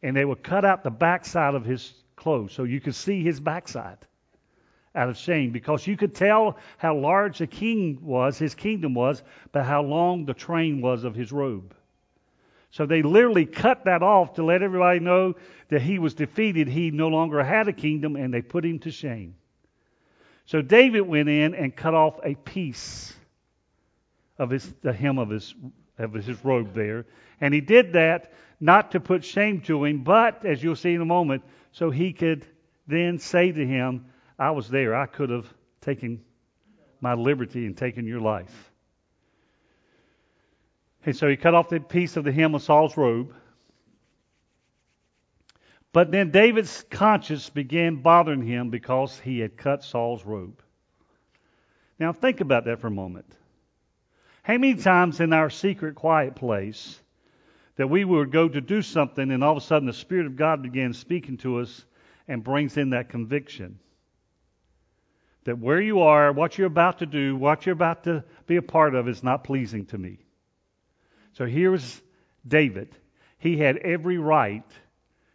And 0.02 0.16
they 0.16 0.24
would 0.24 0.42
cut 0.42 0.64
out 0.64 0.82
the 0.82 0.90
backside 0.90 1.54
of 1.54 1.64
his 1.64 1.94
clothes 2.16 2.52
so 2.52 2.64
you 2.64 2.80
could 2.80 2.94
see 2.94 3.22
his 3.22 3.40
backside 3.40 3.98
out 4.94 5.08
of 5.08 5.16
shame 5.16 5.52
because 5.52 5.86
you 5.86 5.96
could 5.96 6.14
tell 6.14 6.58
how 6.76 6.94
large 6.96 7.38
the 7.38 7.46
king 7.46 7.98
was, 8.02 8.38
his 8.38 8.54
kingdom 8.54 8.94
was, 8.94 9.22
by 9.52 9.62
how 9.62 9.82
long 9.82 10.26
the 10.26 10.34
train 10.34 10.80
was 10.80 11.04
of 11.04 11.14
his 11.14 11.32
robe. 11.32 11.74
So 12.70 12.86
they 12.86 13.02
literally 13.02 13.46
cut 13.46 13.84
that 13.84 14.02
off 14.02 14.34
to 14.34 14.44
let 14.44 14.62
everybody 14.62 14.98
know 14.98 15.34
that 15.68 15.82
he 15.82 15.98
was 15.98 16.14
defeated. 16.14 16.68
He 16.68 16.90
no 16.90 17.08
longer 17.08 17.42
had 17.42 17.68
a 17.68 17.72
kingdom, 17.72 18.16
and 18.16 18.32
they 18.32 18.40
put 18.40 18.64
him 18.64 18.78
to 18.80 18.90
shame. 18.90 19.34
So 20.46 20.62
David 20.62 21.02
went 21.02 21.28
in 21.28 21.54
and 21.54 21.74
cut 21.74 21.94
off 21.94 22.18
a 22.24 22.34
piece 22.34 23.14
of 24.38 24.50
his, 24.50 24.72
the 24.82 24.92
hem 24.92 25.18
of 25.18 25.28
his, 25.28 25.54
of 26.02 26.12
his 26.12 26.44
robe 26.44 26.74
there. 26.74 27.06
And 27.40 27.52
he 27.52 27.60
did 27.60 27.94
that 27.94 28.32
not 28.60 28.92
to 28.92 29.00
put 29.00 29.24
shame 29.24 29.60
to 29.62 29.84
him, 29.84 30.04
but, 30.04 30.44
as 30.44 30.62
you'll 30.62 30.76
see 30.76 30.94
in 30.94 31.00
a 31.00 31.06
moment, 31.06 31.42
so 31.72 31.90
he 31.90 32.12
could 32.12 32.46
then 32.86 33.18
say 33.18 33.50
to 33.50 33.66
him, 33.66 34.06
I 34.38 34.50
was 34.50 34.68
there. 34.68 34.94
I 34.94 35.06
could 35.06 35.30
have 35.30 35.52
taken 35.80 36.22
my 37.00 37.14
liberty 37.14 37.66
and 37.66 37.76
taken 37.76 38.06
your 38.06 38.20
life. 38.20 38.70
And 41.04 41.16
so 41.16 41.28
he 41.28 41.36
cut 41.36 41.54
off 41.54 41.68
the 41.68 41.80
piece 41.80 42.16
of 42.16 42.24
the 42.24 42.32
hem 42.32 42.54
of 42.54 42.62
Saul's 42.62 42.96
robe. 42.96 43.34
But 45.92 46.10
then 46.10 46.30
David's 46.30 46.84
conscience 46.90 47.50
began 47.50 47.96
bothering 47.96 48.46
him 48.46 48.70
because 48.70 49.18
he 49.18 49.40
had 49.40 49.56
cut 49.56 49.84
Saul's 49.84 50.24
robe. 50.24 50.62
Now 51.98 52.12
think 52.12 52.40
about 52.40 52.64
that 52.64 52.80
for 52.80 52.86
a 52.86 52.92
moment. 52.92 53.26
How 54.42 54.54
many 54.54 54.74
times 54.74 55.20
in 55.20 55.32
our 55.32 55.50
secret, 55.50 55.94
quiet 55.94 56.34
place 56.34 57.00
that 57.76 57.88
we 57.88 58.04
would 58.04 58.32
go 58.32 58.48
to 58.48 58.60
do 58.60 58.82
something 58.82 59.30
and 59.30 59.42
all 59.42 59.56
of 59.56 59.62
a 59.62 59.66
sudden 59.66 59.86
the 59.86 59.92
Spirit 59.92 60.26
of 60.26 60.36
God 60.36 60.62
begins 60.62 60.98
speaking 60.98 61.36
to 61.38 61.60
us 61.60 61.84
and 62.26 62.42
brings 62.42 62.76
in 62.76 62.90
that 62.90 63.08
conviction? 63.08 63.78
That 65.44 65.58
where 65.58 65.80
you 65.80 66.00
are, 66.00 66.32
what 66.32 66.58
you're 66.58 66.66
about 66.66 66.98
to 66.98 67.06
do, 67.06 67.36
what 67.36 67.66
you're 67.66 67.72
about 67.72 68.04
to 68.04 68.24
be 68.46 68.56
a 68.56 68.62
part 68.62 68.96
of 68.96 69.08
is 69.08 69.22
not 69.22 69.44
pleasing 69.44 69.86
to 69.86 69.98
me. 69.98 70.18
So 71.34 71.46
here's 71.46 72.00
David. 72.46 72.96
He 73.38 73.56
had 73.56 73.76
every 73.78 74.18
right 74.18 74.64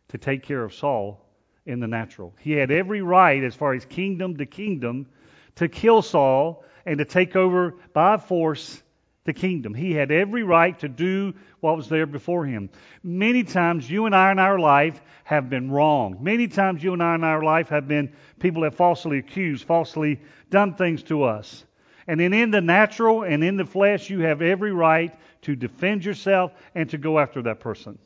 to 0.10 0.18
take 0.18 0.44
care 0.44 0.64
of 0.64 0.74
Saul 0.74 1.26
in 1.66 1.80
the 1.80 1.88
natural. 1.88 2.34
He 2.40 2.54
had 2.54 2.72
every 2.72 3.02
right, 3.02 3.44
as 3.44 3.56
far 3.56 3.74
as 3.74 3.86
kingdom 3.86 4.38
to 4.38 4.46
kingdom, 4.46 5.08
to 5.56 5.68
kill 5.68 6.02
Saul 6.02 6.64
and 6.86 6.98
to 7.00 7.06
take 7.06 7.36
over 7.36 7.76
by 7.94 8.18
force 8.18 8.82
the 9.28 9.34
kingdom. 9.34 9.76
He 9.76 9.92
had 9.92 10.10
every 10.10 10.42
right 10.42 10.80
to 10.80 10.88
do 10.88 11.34
what 11.60 11.78
was 11.78 11.90
there 11.90 12.08
before 12.08 12.46
him. 12.46 12.70
Many 13.04 13.44
times 13.44 13.88
you 13.88 14.08
and 14.08 14.16
I 14.16 14.32
in 14.32 14.40
our 14.40 14.58
life 14.58 15.02
have 15.26 15.50
been 15.50 15.70
wrong. 15.70 16.18
Many 16.22 16.48
times 16.48 16.82
you 16.82 16.94
and 16.94 17.04
I 17.04 17.14
in 17.14 17.24
our 17.24 17.44
life 17.44 17.68
have 17.70 17.88
been 17.88 18.12
people 18.40 18.64
that 18.64 18.74
falsely 18.74 19.20
accused, 19.20 19.66
falsely 19.66 20.22
done 20.50 20.74
things 20.74 21.04
to 21.04 21.24
us. 21.24 21.66
And 22.08 22.22
then 22.22 22.34
in 22.34 22.52
the 22.52 22.62
natural 22.62 23.24
and 23.24 23.44
in 23.44 23.58
the 23.58 23.66
flesh, 23.66 24.10
you 24.10 24.22
have 24.22 24.42
every 24.42 24.72
right 24.72 25.14
to 25.42 25.58
defend 25.58 26.06
yourself 26.06 26.54
and 26.74 26.90
to 26.90 26.98
go 26.98 27.20
after 27.20 27.42
that 27.44 27.60
person. 27.60 28.00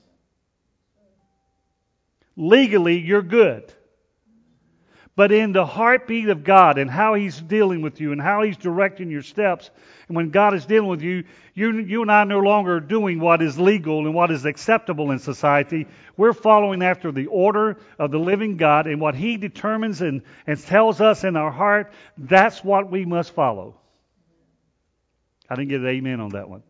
Legally, 2.35 2.97
you're 2.97 3.21
good. 3.21 3.71
But 5.21 5.31
in 5.31 5.51
the 5.51 5.67
heartbeat 5.67 6.29
of 6.29 6.43
God 6.43 6.79
and 6.79 6.89
how 6.89 7.13
He's 7.13 7.39
dealing 7.39 7.83
with 7.83 8.01
you 8.01 8.11
and 8.11 8.19
how 8.19 8.41
He's 8.41 8.57
directing 8.57 9.11
your 9.11 9.21
steps, 9.21 9.69
and 10.07 10.17
when 10.17 10.31
God 10.31 10.55
is 10.55 10.65
dealing 10.65 10.89
with 10.89 11.03
you, 11.03 11.25
you, 11.53 11.77
you 11.77 12.01
and 12.01 12.11
I 12.11 12.21
are 12.23 12.25
no 12.25 12.39
longer 12.39 12.79
doing 12.79 13.19
what 13.19 13.43
is 13.43 13.59
legal 13.59 14.07
and 14.07 14.15
what 14.15 14.31
is 14.31 14.45
acceptable 14.45 15.11
in 15.11 15.19
society. 15.19 15.85
We're 16.17 16.33
following 16.33 16.81
after 16.81 17.11
the 17.11 17.27
order 17.27 17.77
of 17.99 18.09
the 18.09 18.17
living 18.17 18.57
God 18.57 18.87
and 18.87 18.99
what 18.99 19.13
He 19.13 19.37
determines 19.37 20.01
and, 20.01 20.23
and 20.47 20.59
tells 20.59 21.01
us 21.01 21.23
in 21.23 21.35
our 21.35 21.51
heart, 21.51 21.93
that's 22.17 22.63
what 22.63 22.89
we 22.89 23.05
must 23.05 23.35
follow. 23.35 23.75
I 25.47 25.53
didn't 25.53 25.69
get 25.69 25.81
an 25.81 25.87
amen 25.87 26.19
on 26.19 26.29
that 26.29 26.49
one. 26.49 26.63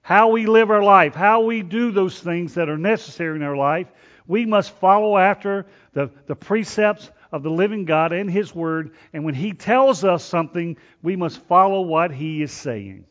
How 0.00 0.28
we 0.28 0.46
live 0.46 0.70
our 0.70 0.82
life, 0.82 1.14
how 1.14 1.42
we 1.42 1.60
do 1.60 1.90
those 1.90 2.18
things 2.18 2.54
that 2.54 2.70
are 2.70 2.78
necessary 2.78 3.36
in 3.36 3.42
our 3.42 3.58
life, 3.58 3.88
we 4.26 4.46
must 4.46 4.70
follow 4.70 5.16
after 5.16 5.66
the, 5.92 6.10
the 6.26 6.34
precepts 6.34 7.10
of 7.30 7.42
the 7.42 7.50
living 7.50 7.84
God 7.84 8.12
and 8.12 8.30
His 8.30 8.54
Word. 8.54 8.94
And 9.12 9.24
when 9.24 9.34
He 9.34 9.52
tells 9.52 10.04
us 10.04 10.24
something, 10.24 10.76
we 11.02 11.16
must 11.16 11.42
follow 11.44 11.82
what 11.82 12.10
He 12.10 12.42
is 12.42 12.52
saying. 12.52 13.04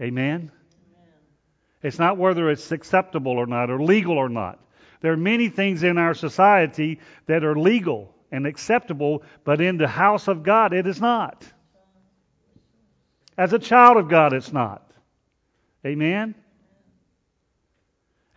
Amen? 0.00 0.50
Amen? 0.50 0.50
It's 1.82 1.98
not 1.98 2.16
whether 2.16 2.50
it's 2.50 2.72
acceptable 2.72 3.32
or 3.32 3.46
not, 3.46 3.70
or 3.70 3.82
legal 3.82 4.16
or 4.16 4.28
not. 4.28 4.58
There 5.00 5.12
are 5.12 5.16
many 5.16 5.48
things 5.48 5.82
in 5.84 5.96
our 5.96 6.14
society 6.14 6.98
that 7.26 7.44
are 7.44 7.56
legal 7.56 8.14
and 8.32 8.46
acceptable, 8.46 9.22
but 9.44 9.60
in 9.60 9.76
the 9.76 9.88
house 9.88 10.26
of 10.26 10.42
God, 10.42 10.72
it 10.72 10.86
is 10.86 11.00
not. 11.00 11.44
As 13.36 13.52
a 13.52 13.58
child 13.58 13.96
of 13.96 14.08
God, 14.08 14.32
it's 14.32 14.52
not. 14.52 14.90
Amen? 15.86 16.34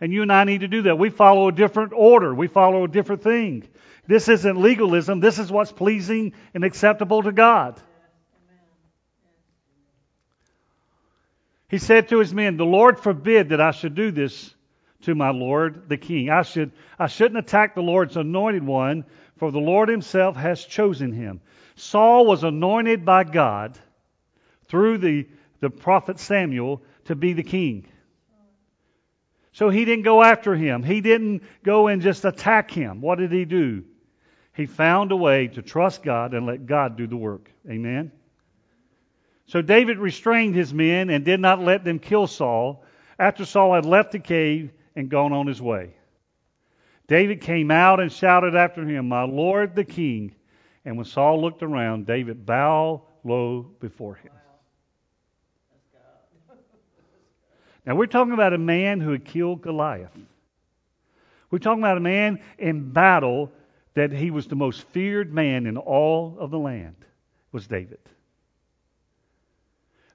And 0.02 0.12
you 0.12 0.22
and 0.22 0.32
I 0.32 0.42
need 0.42 0.62
to 0.62 0.68
do 0.68 0.82
that. 0.82 0.98
We 0.98 1.10
follow 1.10 1.46
a 1.46 1.52
different 1.52 1.92
order, 1.94 2.34
we 2.34 2.48
follow 2.48 2.82
a 2.82 2.88
different 2.88 3.22
thing. 3.22 3.62
This 4.08 4.28
isn't 4.28 4.60
legalism, 4.60 5.20
this 5.20 5.38
is 5.38 5.50
what's 5.50 5.70
pleasing 5.70 6.32
and 6.54 6.64
acceptable 6.64 7.22
to 7.22 7.30
God. 7.30 7.80
He 11.68 11.78
said 11.78 12.08
to 12.08 12.18
his 12.18 12.34
men, 12.34 12.56
The 12.56 12.64
Lord 12.64 12.98
forbid 12.98 13.50
that 13.50 13.60
I 13.60 13.70
should 13.70 13.94
do 13.94 14.10
this 14.10 14.52
to 15.02 15.14
my 15.14 15.30
Lord 15.30 15.88
the 15.88 15.96
king. 15.98 16.30
I 16.30 16.42
should 16.42 16.72
I 16.98 17.06
shouldn't 17.06 17.38
attack 17.38 17.76
the 17.76 17.80
Lord's 17.80 18.16
anointed 18.16 18.64
one, 18.64 19.04
for 19.36 19.52
the 19.52 19.60
Lord 19.60 19.88
himself 19.88 20.34
has 20.34 20.64
chosen 20.64 21.12
him. 21.12 21.40
Saul 21.76 22.26
was 22.26 22.42
anointed 22.42 23.04
by 23.04 23.22
God 23.22 23.78
through 24.66 24.98
the, 24.98 25.28
the 25.60 25.70
prophet 25.70 26.18
Samuel 26.18 26.82
to 27.04 27.14
be 27.14 27.34
the 27.34 27.44
king. 27.44 27.86
So 29.52 29.68
he 29.68 29.84
didn't 29.84 30.04
go 30.04 30.22
after 30.22 30.54
him. 30.54 30.82
He 30.82 31.00
didn't 31.00 31.42
go 31.62 31.88
and 31.88 32.00
just 32.00 32.24
attack 32.24 32.70
him. 32.70 33.00
What 33.00 33.18
did 33.18 33.30
he 33.30 33.44
do? 33.44 33.84
He 34.54 34.66
found 34.66 35.12
a 35.12 35.16
way 35.16 35.48
to 35.48 35.62
trust 35.62 36.02
God 36.02 36.34
and 36.34 36.46
let 36.46 36.66
God 36.66 36.96
do 36.96 37.06
the 37.06 37.16
work. 37.16 37.50
Amen? 37.68 38.12
So 39.46 39.60
David 39.60 39.98
restrained 39.98 40.54
his 40.54 40.72
men 40.72 41.10
and 41.10 41.24
did 41.24 41.40
not 41.40 41.60
let 41.60 41.84
them 41.84 41.98
kill 41.98 42.26
Saul 42.26 42.84
after 43.18 43.44
Saul 43.44 43.74
had 43.74 43.84
left 43.84 44.12
the 44.12 44.18
cave 44.18 44.72
and 44.96 45.10
gone 45.10 45.32
on 45.32 45.46
his 45.46 45.60
way. 45.60 45.94
David 47.06 47.40
came 47.40 47.70
out 47.70 48.00
and 48.00 48.10
shouted 48.10 48.54
after 48.54 48.86
him, 48.86 49.08
My 49.08 49.24
Lord 49.24 49.74
the 49.74 49.84
king. 49.84 50.34
And 50.84 50.96
when 50.96 51.04
Saul 51.04 51.40
looked 51.40 51.62
around, 51.62 52.06
David 52.06 52.46
bowed 52.46 53.02
low 53.24 53.62
before 53.80 54.14
him. 54.14 54.32
Now, 57.84 57.96
we're 57.96 58.06
talking 58.06 58.34
about 58.34 58.52
a 58.52 58.58
man 58.58 59.00
who 59.00 59.10
had 59.10 59.24
killed 59.24 59.62
Goliath. 59.62 60.16
We're 61.50 61.58
talking 61.58 61.82
about 61.82 61.96
a 61.96 62.00
man 62.00 62.40
in 62.58 62.92
battle 62.92 63.50
that 63.94 64.12
he 64.12 64.30
was 64.30 64.46
the 64.46 64.54
most 64.56 64.86
feared 64.88 65.32
man 65.34 65.66
in 65.66 65.76
all 65.76 66.36
of 66.38 66.50
the 66.50 66.58
land, 66.58 66.96
was 67.50 67.66
David. 67.66 67.98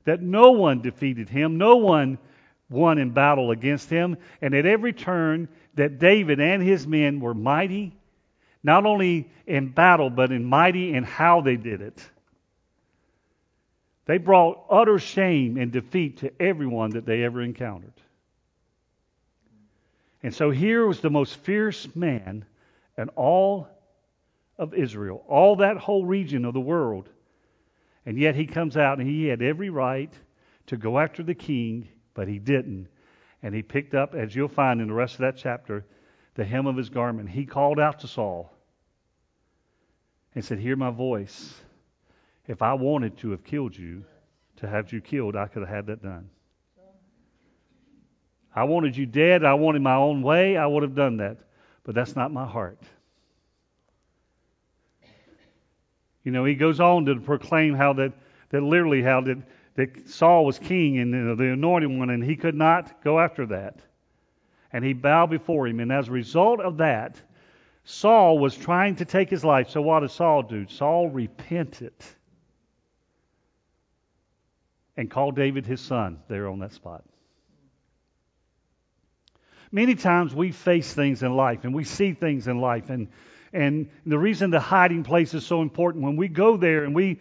that 0.07 0.21
no 0.21 0.51
one 0.51 0.81
defeated 0.81 1.27
him, 1.27 1.57
no 1.57 1.75
one 1.75 2.17
won 2.69 2.97
in 2.97 3.11
battle 3.11 3.51
against 3.51 3.89
him, 3.89 4.15
and 4.41 4.53
at 4.53 4.65
every 4.65 4.93
turn 4.93 5.49
that 5.75 5.99
David 5.99 6.39
and 6.39 6.63
his 6.63 6.87
men 6.87 7.19
were 7.19 7.33
mighty, 7.33 7.93
not 8.63 8.85
only 8.85 9.29
in 9.45 9.67
battle, 9.67 10.09
but 10.09 10.31
in 10.31 10.45
mighty 10.45 10.93
in 10.93 11.03
how 11.03 11.41
they 11.41 11.57
did 11.57 11.81
it. 11.81 12.09
They 14.07 14.17
brought 14.17 14.65
utter 14.69 14.99
shame 14.99 15.57
and 15.57 15.71
defeat 15.71 16.19
to 16.19 16.31
everyone 16.41 16.91
that 16.91 17.05
they 17.05 17.23
ever 17.23 17.41
encountered. 17.41 17.93
And 20.23 20.33
so 20.33 20.49
here 20.49 20.87
was 20.87 21.01
the 21.01 21.09
most 21.09 21.35
fierce 21.37 21.93
man 21.93 22.45
in 22.97 23.09
all 23.09 23.67
of 24.57 24.73
Israel, 24.73 25.23
all 25.27 25.57
that 25.57 25.77
whole 25.77 26.05
region 26.05 26.45
of 26.45 26.53
the 26.53 26.59
world. 26.59 27.09
And 28.05 28.17
yet 28.17 28.35
he 28.35 28.47
comes 28.47 28.77
out 28.77 28.97
and 28.99 29.07
he 29.07 29.25
had 29.25 29.41
every 29.41 29.69
right 29.69 30.13
to 30.67 30.77
go 30.77 30.97
after 30.99 31.21
the 31.21 31.35
king, 31.35 31.89
but 32.13 32.29
he 32.29 32.39
didn't. 32.39 32.87
And 33.43 33.53
he 33.53 33.61
picked 33.61 33.93
up, 33.93 34.15
as 34.15 34.33
you'll 34.33 34.47
find 34.47 34.79
in 34.79 34.87
the 34.87 34.93
rest 34.93 35.15
of 35.15 35.19
that 35.19 35.37
chapter, 35.37 35.85
the 36.35 36.45
hem 36.45 36.65
of 36.65 36.77
his 36.77 36.89
garment. 36.89 37.29
He 37.29 37.45
called 37.45 37.79
out 37.79 37.99
to 37.99 38.07
Saul 38.07 38.53
and 40.33 40.43
said, 40.43 40.59
Hear 40.59 40.77
my 40.77 40.91
voice. 40.91 41.53
If 42.47 42.61
I 42.61 42.73
wanted 42.73 43.17
to 43.17 43.31
have 43.31 43.43
killed 43.43 43.77
you, 43.77 44.05
to 44.57 44.67
have 44.67 44.91
you 44.91 45.01
killed, 45.01 45.35
I 45.35 45.47
could 45.47 45.61
have 45.61 45.69
had 45.69 45.87
that 45.87 46.01
done. 46.01 46.29
I 48.55 48.63
wanted 48.63 48.97
you 48.97 49.05
dead. 49.05 49.43
I 49.43 49.53
wanted 49.53 49.81
my 49.81 49.95
own 49.95 50.23
way. 50.23 50.57
I 50.57 50.65
would 50.65 50.81
have 50.81 50.95
done 50.95 51.17
that. 51.17 51.37
But 51.83 51.93
that's 51.93 52.15
not 52.15 52.31
my 52.31 52.45
heart. 52.45 52.81
You 56.23 56.31
know, 56.31 56.43
he 56.43 56.55
goes 56.55 56.79
on 56.79 57.05
to 57.05 57.19
proclaim 57.19 57.75
how 57.75 57.93
that, 57.93 58.13
that 58.49 58.63
literally 58.63 59.03
how 59.03 59.21
that, 59.21 59.37
that 59.75 60.09
Saul 60.09 60.45
was 60.45 60.57
king 60.57 60.97
and 60.97 61.11
you 61.11 61.17
know, 61.17 61.35
the 61.35 61.51
anointed 61.51 61.89
one, 61.89 62.09
and 62.09 62.23
he 62.23 62.35
could 62.35 62.55
not 62.55 63.03
go 63.03 63.19
after 63.19 63.45
that. 63.45 63.79
And 64.73 64.83
he 64.83 64.93
bowed 64.93 65.29
before 65.29 65.67
him. 65.67 65.79
And 65.79 65.91
as 65.91 66.07
a 66.07 66.11
result 66.11 66.59
of 66.59 66.77
that, 66.77 67.21
Saul 67.83 68.39
was 68.39 68.55
trying 68.55 68.95
to 68.97 69.05
take 69.05 69.29
his 69.29 69.45
life. 69.45 69.69
So 69.69 69.81
what 69.81 69.99
did 70.01 70.11
Saul 70.11 70.43
do? 70.43 70.65
Saul 70.67 71.09
repented 71.09 71.93
and 74.97 75.09
call 75.09 75.31
David 75.31 75.65
his 75.65 75.79
son 75.79 76.19
there 76.27 76.49
on 76.49 76.59
that 76.59 76.73
spot. 76.73 77.03
Many 79.71 79.95
times 79.95 80.33
we 80.33 80.51
face 80.51 80.93
things 80.93 81.23
in 81.23 81.35
life 81.35 81.63
and 81.63 81.73
we 81.73 81.83
see 81.83 82.13
things 82.13 82.47
in 82.47 82.59
life 82.59 82.89
and 82.89 83.07
and 83.53 83.89
the 84.05 84.17
reason 84.17 84.49
the 84.49 84.59
hiding 84.59 85.03
place 85.03 85.33
is 85.33 85.45
so 85.45 85.61
important 85.61 86.03
when 86.03 86.17
we 86.17 86.27
go 86.27 86.57
there 86.57 86.83
and 86.83 86.93
we 86.93 87.19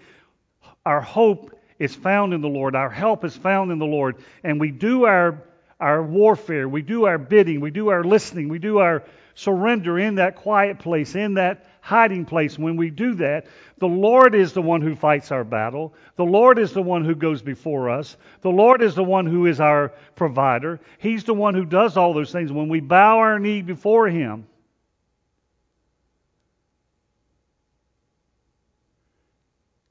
our 0.85 1.01
hope 1.01 1.57
is 1.79 1.95
found 1.95 2.33
in 2.33 2.41
the 2.41 2.49
Lord, 2.49 2.75
our 2.75 2.91
help 2.91 3.25
is 3.25 3.37
found 3.37 3.71
in 3.71 3.79
the 3.79 3.87
Lord, 3.87 4.17
and 4.43 4.59
we 4.59 4.71
do 4.71 5.05
our 5.05 5.43
our 5.79 6.03
warfare, 6.03 6.67
we 6.67 6.81
do 6.81 7.05
our 7.05 7.19
bidding, 7.19 7.61
we 7.61 7.71
do 7.71 7.89
our 7.89 8.03
listening, 8.03 8.49
we 8.49 8.59
do 8.59 8.79
our 8.79 9.05
surrender 9.35 9.99
in 9.99 10.15
that 10.15 10.37
quiet 10.37 10.79
place, 10.79 11.15
in 11.15 11.35
that 11.35 11.67
hiding 11.87 12.25
place. 12.25 12.59
When 12.59 12.77
we 12.77 12.91
do 12.91 13.15
that, 13.15 13.47
the 13.79 13.87
Lord 13.87 14.35
is 14.35 14.53
the 14.53 14.61
one 14.61 14.83
who 14.83 14.97
fights 14.97 15.31
our 15.31 15.45
battle. 15.45 15.95
The 16.17 16.25
Lord 16.25 16.59
is 16.59 16.73
the 16.73 16.83
one 16.83 17.05
who 17.05 17.15
goes 17.15 17.43
before 17.43 17.91
us. 17.91 18.17
The 18.41 18.51
Lord 18.51 18.83
is 18.83 18.97
the 18.97 19.05
one 19.05 19.25
who 19.25 19.47
is 19.47 19.61
our 19.61 19.93
provider. 20.17 20.81
He's 20.99 21.23
the 21.23 21.33
one 21.33 21.55
who 21.55 21.65
does 21.65 21.97
all 21.97 22.13
those 22.13 22.33
things. 22.33 22.51
When 22.51 22.69
we 22.69 22.81
bow 22.81 23.19
our 23.19 23.39
knee 23.39 23.63
before 23.63 24.09
Him, 24.09 24.49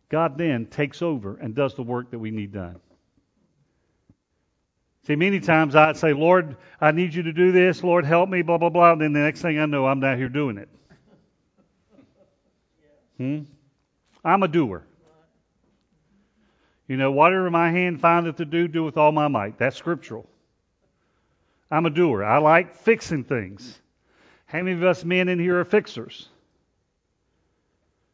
God 0.09 0.37
then 0.37 0.65
takes 0.65 1.01
over 1.01 1.37
and 1.37 1.55
does 1.55 1.75
the 1.75 1.83
work 1.83 2.11
that 2.11 2.19
we 2.19 2.29
need 2.29 2.51
done. 2.51 2.81
See, 5.07 5.15
many 5.15 5.39
times 5.39 5.77
I'd 5.77 5.95
say, 5.95 6.11
Lord, 6.11 6.57
I 6.81 6.91
need 6.91 7.13
you 7.13 7.23
to 7.23 7.31
do 7.31 7.53
this. 7.53 7.85
Lord, 7.85 8.03
help 8.03 8.27
me, 8.27 8.41
blah, 8.41 8.57
blah, 8.57 8.67
blah. 8.67 8.91
And 8.91 9.01
then 9.01 9.13
the 9.13 9.21
next 9.21 9.41
thing 9.41 9.57
I 9.59 9.65
know, 9.65 9.87
I'm 9.87 10.01
down 10.01 10.17
here 10.17 10.27
doing 10.27 10.57
it. 10.57 10.67
Hmm? 13.17 13.41
I'm 14.23 14.43
a 14.43 14.47
doer. 14.47 14.85
You 16.87 16.97
know, 16.97 17.11
whatever 17.11 17.49
my 17.49 17.71
hand 17.71 17.99
findeth 17.99 18.37
to 18.37 18.45
do, 18.45 18.67
do 18.67 18.83
with 18.83 18.97
all 18.97 19.11
my 19.11 19.27
might. 19.27 19.57
That's 19.57 19.75
scriptural. 19.75 20.27
I'm 21.71 21.85
a 21.85 21.89
doer. 21.89 22.23
I 22.23 22.37
like 22.37 22.75
fixing 22.77 23.23
things. 23.23 23.79
How 24.45 24.59
many 24.59 24.73
of 24.73 24.83
us 24.83 25.03
men 25.03 25.27
in 25.27 25.39
here 25.39 25.59
are 25.59 25.65
fixers? 25.65 26.29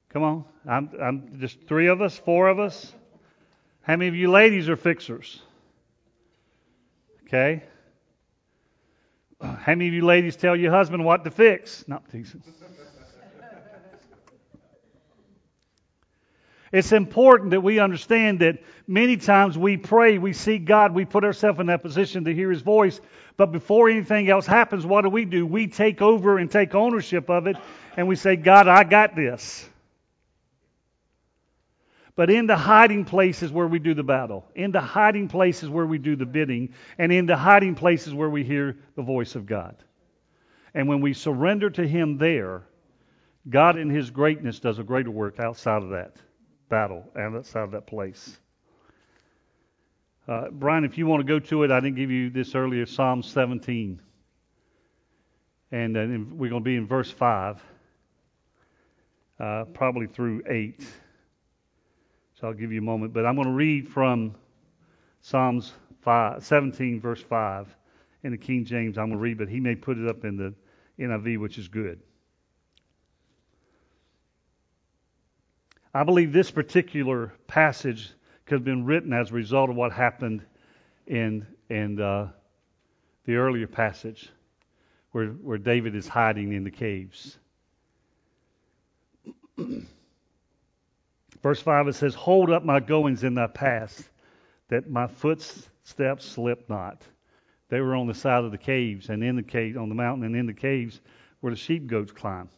Come 0.09 0.23
on. 0.23 0.45
I'm, 0.67 0.89
I'm 1.01 1.39
just 1.39 1.61
three 1.67 1.87
of 1.87 2.01
us, 2.01 2.17
four 2.17 2.47
of 2.47 2.59
us. 2.59 2.93
How 3.81 3.95
many 3.95 4.07
of 4.07 4.15
you 4.15 4.29
ladies 4.31 4.69
are 4.69 4.75
fixers? 4.75 5.41
Okay? 7.23 7.63
How 9.41 9.73
many 9.73 9.87
of 9.87 9.93
you 9.93 10.05
ladies 10.05 10.35
tell 10.35 10.55
your 10.55 10.71
husband 10.71 11.03
what 11.03 11.23
to 11.25 11.31
fix? 11.31 11.85
Not 11.87 12.09
teasing. 12.09 12.43
It's 16.71 16.93
important 16.93 17.51
that 17.51 17.61
we 17.61 17.79
understand 17.79 18.39
that 18.39 18.59
many 18.87 19.17
times 19.17 19.57
we 19.57 19.75
pray, 19.75 20.17
we 20.17 20.31
seek 20.31 20.63
God, 20.63 20.93
we 20.93 21.03
put 21.03 21.25
ourselves 21.25 21.59
in 21.59 21.65
that 21.65 21.81
position 21.81 22.23
to 22.25 22.33
hear 22.33 22.49
His 22.49 22.61
voice, 22.61 23.01
but 23.35 23.51
before 23.51 23.89
anything 23.89 24.29
else 24.29 24.45
happens, 24.45 24.85
what 24.85 25.01
do 25.01 25.09
we 25.09 25.25
do? 25.25 25.45
We 25.45 25.67
take 25.67 26.01
over 26.01 26.37
and 26.37 26.49
take 26.49 26.73
ownership 26.73 27.29
of 27.29 27.47
it, 27.47 27.57
and 27.97 28.07
we 28.07 28.15
say, 28.15 28.37
God, 28.37 28.69
I 28.69 28.85
got 28.85 29.15
this. 29.15 29.67
But 32.15 32.29
in 32.29 32.47
the 32.47 32.55
hiding 32.55 33.03
places 33.03 33.51
where 33.51 33.67
we 33.67 33.79
do 33.79 33.93
the 33.93 34.03
battle, 34.03 34.45
in 34.55 34.71
the 34.71 34.81
hiding 34.81 35.27
places 35.27 35.69
where 35.69 35.85
we 35.85 35.97
do 35.97 36.15
the 36.15 36.25
bidding, 36.25 36.73
and 36.97 37.11
in 37.11 37.25
the 37.25 37.37
hiding 37.37 37.75
places 37.75 38.13
where 38.13 38.29
we 38.29 38.45
hear 38.45 38.77
the 38.95 39.01
voice 39.01 39.35
of 39.35 39.45
God. 39.45 39.75
And 40.73 40.87
when 40.87 41.01
we 41.01 41.13
surrender 41.13 41.69
to 41.69 41.85
Him 41.85 42.17
there, 42.17 42.63
God 43.49 43.77
in 43.77 43.89
His 43.89 44.09
greatness 44.09 44.59
does 44.59 44.79
a 44.79 44.83
greater 44.83 45.11
work 45.11 45.39
outside 45.39 45.83
of 45.83 45.89
that 45.89 46.15
battle 46.71 47.03
and 47.13 47.35
outside 47.35 47.63
of 47.63 47.71
that 47.71 47.85
place. 47.85 48.39
Uh, 50.27 50.45
Brian, 50.49 50.85
if 50.85 50.97
you 50.97 51.05
want 51.05 51.19
to 51.19 51.27
go 51.27 51.39
to 51.39 51.63
it, 51.63 51.71
I 51.71 51.81
didn't 51.81 51.97
give 51.97 52.09
you 52.09 52.29
this 52.29 52.55
earlier, 52.55 52.85
Psalm 52.85 53.21
17. 53.21 53.99
And 55.73 55.97
uh, 55.97 55.99
we're 56.33 56.49
going 56.49 56.63
to 56.63 56.65
be 56.65 56.77
in 56.77 56.87
verse 56.87 57.11
5, 57.11 57.61
uh, 59.39 59.65
probably 59.73 60.07
through 60.07 60.41
8. 60.47 60.81
So 62.39 62.47
I'll 62.47 62.53
give 62.53 62.71
you 62.71 62.79
a 62.79 62.83
moment. 62.83 63.13
But 63.13 63.25
I'm 63.25 63.35
going 63.35 63.47
to 63.47 63.53
read 63.53 63.89
from 63.89 64.33
Psalms 65.21 65.73
5, 66.01 66.43
17, 66.45 67.01
verse 67.01 67.21
5 67.21 67.75
in 68.23 68.31
the 68.31 68.37
King 68.37 68.63
James. 68.63 68.97
I'm 68.97 69.07
going 69.07 69.17
to 69.17 69.21
read, 69.21 69.37
but 69.37 69.49
he 69.49 69.59
may 69.59 69.75
put 69.75 69.97
it 69.97 70.07
up 70.07 70.23
in 70.23 70.37
the 70.37 70.53
NIV, 70.97 71.39
which 71.39 71.57
is 71.57 71.67
good. 71.67 71.99
I 75.93 76.03
believe 76.03 76.31
this 76.31 76.51
particular 76.51 77.33
passage 77.47 78.11
could 78.45 78.55
have 78.55 78.63
been 78.63 78.85
written 78.85 79.11
as 79.11 79.31
a 79.31 79.33
result 79.33 79.69
of 79.69 79.75
what 79.75 79.91
happened 79.91 80.41
in, 81.05 81.45
in 81.69 81.99
uh, 81.99 82.31
the 83.25 83.35
earlier 83.35 83.67
passage 83.67 84.29
where, 85.11 85.27
where 85.27 85.57
David 85.57 85.95
is 85.95 86.07
hiding 86.07 86.53
in 86.53 86.63
the 86.63 86.71
caves. 86.71 87.37
Verse 91.43 91.61
5 91.61 91.87
it 91.89 91.95
says, 91.95 92.15
Hold 92.15 92.51
up 92.51 92.63
my 92.63 92.79
goings 92.79 93.25
in 93.25 93.33
thy 93.33 93.47
paths, 93.47 94.09
that 94.69 94.89
my 94.89 95.07
footsteps 95.07 96.25
slip 96.25 96.69
not. 96.69 97.01
They 97.67 97.81
were 97.81 97.95
on 97.95 98.07
the 98.07 98.13
side 98.13 98.43
of 98.45 98.51
the 98.51 98.57
caves 98.57 99.09
and 99.09 99.23
in 99.23 99.35
the 99.35 99.43
cave 99.43 99.77
on 99.77 99.89
the 99.89 99.95
mountain 99.95 100.23
and 100.25 100.35
in 100.35 100.45
the 100.45 100.53
caves 100.53 101.01
where 101.41 101.51
the 101.51 101.57
sheep 101.57 101.87
goats 101.87 102.11
climb. 102.11 102.49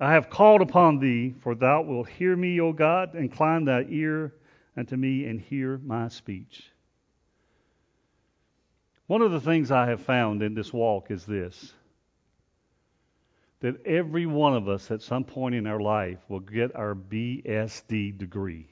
I 0.00 0.12
have 0.12 0.30
called 0.30 0.60
upon 0.60 0.98
thee, 0.98 1.34
for 1.40 1.54
thou 1.54 1.82
wilt 1.82 2.08
hear 2.08 2.34
me, 2.34 2.60
O 2.60 2.72
God, 2.72 3.14
incline 3.14 3.64
thy 3.64 3.86
ear 3.88 4.34
unto 4.76 4.96
me 4.96 5.26
and 5.26 5.40
hear 5.40 5.78
my 5.78 6.08
speech. 6.08 6.70
One 9.06 9.22
of 9.22 9.30
the 9.30 9.40
things 9.40 9.70
I 9.70 9.86
have 9.86 10.00
found 10.00 10.42
in 10.42 10.54
this 10.54 10.72
walk 10.72 11.10
is 11.10 11.24
this 11.26 11.74
that 13.60 13.86
every 13.86 14.26
one 14.26 14.54
of 14.54 14.68
us 14.68 14.90
at 14.90 15.00
some 15.00 15.24
point 15.24 15.54
in 15.54 15.66
our 15.66 15.80
life 15.80 16.18
will 16.28 16.40
get 16.40 16.76
our 16.76 16.94
BSD 16.94 18.18
degree. 18.18 18.68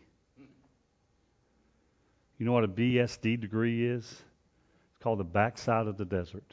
You 2.36 2.44
know 2.44 2.52
what 2.52 2.64
a 2.64 2.68
BSD 2.68 3.40
degree 3.40 3.86
is? 3.86 4.04
It's 4.04 5.02
called 5.02 5.20
the 5.20 5.24
backside 5.24 5.86
of 5.86 5.96
the 5.96 6.04
desert. 6.04 6.52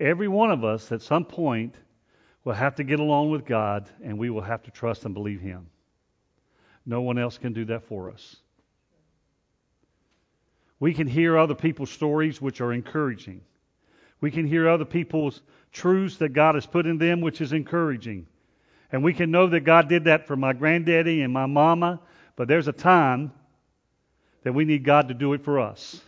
Every 0.00 0.26
one 0.26 0.50
of 0.50 0.64
us 0.64 0.90
at 0.90 1.00
some 1.00 1.24
point 1.24 1.76
will 2.46 2.54
have 2.54 2.76
to 2.76 2.84
get 2.84 3.00
along 3.00 3.28
with 3.32 3.44
God 3.44 3.90
and 4.04 4.16
we 4.16 4.30
will 4.30 4.40
have 4.40 4.62
to 4.62 4.70
trust 4.70 5.04
and 5.04 5.12
believe 5.12 5.40
Him. 5.40 5.66
No 6.86 7.02
one 7.02 7.18
else 7.18 7.36
can 7.36 7.52
do 7.52 7.64
that 7.64 7.82
for 7.88 8.08
us. 8.08 8.36
We 10.78 10.94
can 10.94 11.08
hear 11.08 11.36
other 11.36 11.56
people's 11.56 11.90
stories 11.90 12.40
which 12.40 12.60
are 12.60 12.72
encouraging. 12.72 13.40
We 14.20 14.30
can 14.30 14.46
hear 14.46 14.68
other 14.68 14.84
people's 14.84 15.42
truths 15.72 16.18
that 16.18 16.34
God 16.34 16.54
has 16.54 16.66
put 16.66 16.86
in 16.86 16.98
them, 16.98 17.20
which 17.20 17.40
is 17.40 17.52
encouraging. 17.52 18.28
And 18.92 19.02
we 19.02 19.12
can 19.12 19.32
know 19.32 19.48
that 19.48 19.60
God 19.60 19.88
did 19.88 20.04
that 20.04 20.28
for 20.28 20.36
my 20.36 20.52
granddaddy 20.52 21.22
and 21.22 21.32
my 21.32 21.46
mama, 21.46 21.98
but 22.36 22.46
there's 22.46 22.68
a 22.68 22.72
time 22.72 23.32
that 24.44 24.52
we 24.52 24.64
need 24.64 24.84
God 24.84 25.08
to 25.08 25.14
do 25.14 25.32
it 25.32 25.42
for 25.42 25.58
us. 25.58 26.00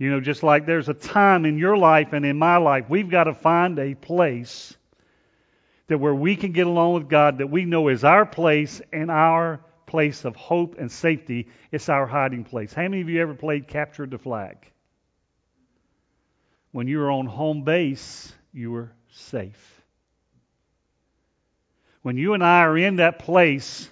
You 0.00 0.10
know, 0.10 0.18
just 0.18 0.42
like 0.42 0.64
there's 0.64 0.88
a 0.88 0.94
time 0.94 1.44
in 1.44 1.58
your 1.58 1.76
life 1.76 2.14
and 2.14 2.24
in 2.24 2.38
my 2.38 2.56
life, 2.56 2.86
we've 2.88 3.10
got 3.10 3.24
to 3.24 3.34
find 3.34 3.78
a 3.78 3.94
place 3.94 4.74
that 5.88 5.98
where 5.98 6.14
we 6.14 6.36
can 6.36 6.52
get 6.52 6.66
along 6.66 6.94
with 6.94 7.10
God 7.10 7.36
that 7.38 7.50
we 7.50 7.66
know 7.66 7.88
is 7.88 8.02
our 8.02 8.24
place 8.24 8.80
and 8.94 9.10
our 9.10 9.60
place 9.84 10.24
of 10.24 10.34
hope 10.36 10.78
and 10.78 10.90
safety. 10.90 11.48
It's 11.70 11.90
our 11.90 12.06
hiding 12.06 12.44
place. 12.44 12.72
How 12.72 12.80
many 12.80 13.02
of 13.02 13.10
you 13.10 13.20
ever 13.20 13.34
played 13.34 13.68
capture 13.68 14.06
the 14.06 14.16
flag? 14.16 14.56
When 16.72 16.88
you 16.88 17.00
were 17.00 17.10
on 17.10 17.26
home 17.26 17.64
base, 17.64 18.32
you 18.54 18.70
were 18.70 18.92
safe. 19.10 19.82
When 22.00 22.16
you 22.16 22.32
and 22.32 22.42
I 22.42 22.60
are 22.60 22.78
in 22.78 22.96
that 22.96 23.18
place 23.18 23.90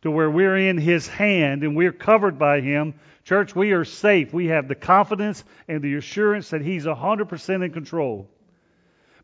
to 0.00 0.10
where 0.10 0.30
we're 0.30 0.56
in 0.56 0.78
His 0.78 1.06
hand 1.06 1.64
and 1.64 1.76
we're 1.76 1.92
covered 1.92 2.38
by 2.38 2.62
Him, 2.62 2.94
church, 3.30 3.54
we 3.54 3.70
are 3.70 3.84
safe. 3.84 4.32
We 4.32 4.48
have 4.48 4.66
the 4.66 4.74
confidence 4.74 5.44
and 5.68 5.80
the 5.82 5.94
assurance 5.94 6.50
that 6.50 6.62
He's 6.62 6.84
100% 6.84 7.64
in 7.64 7.72
control. 7.72 8.28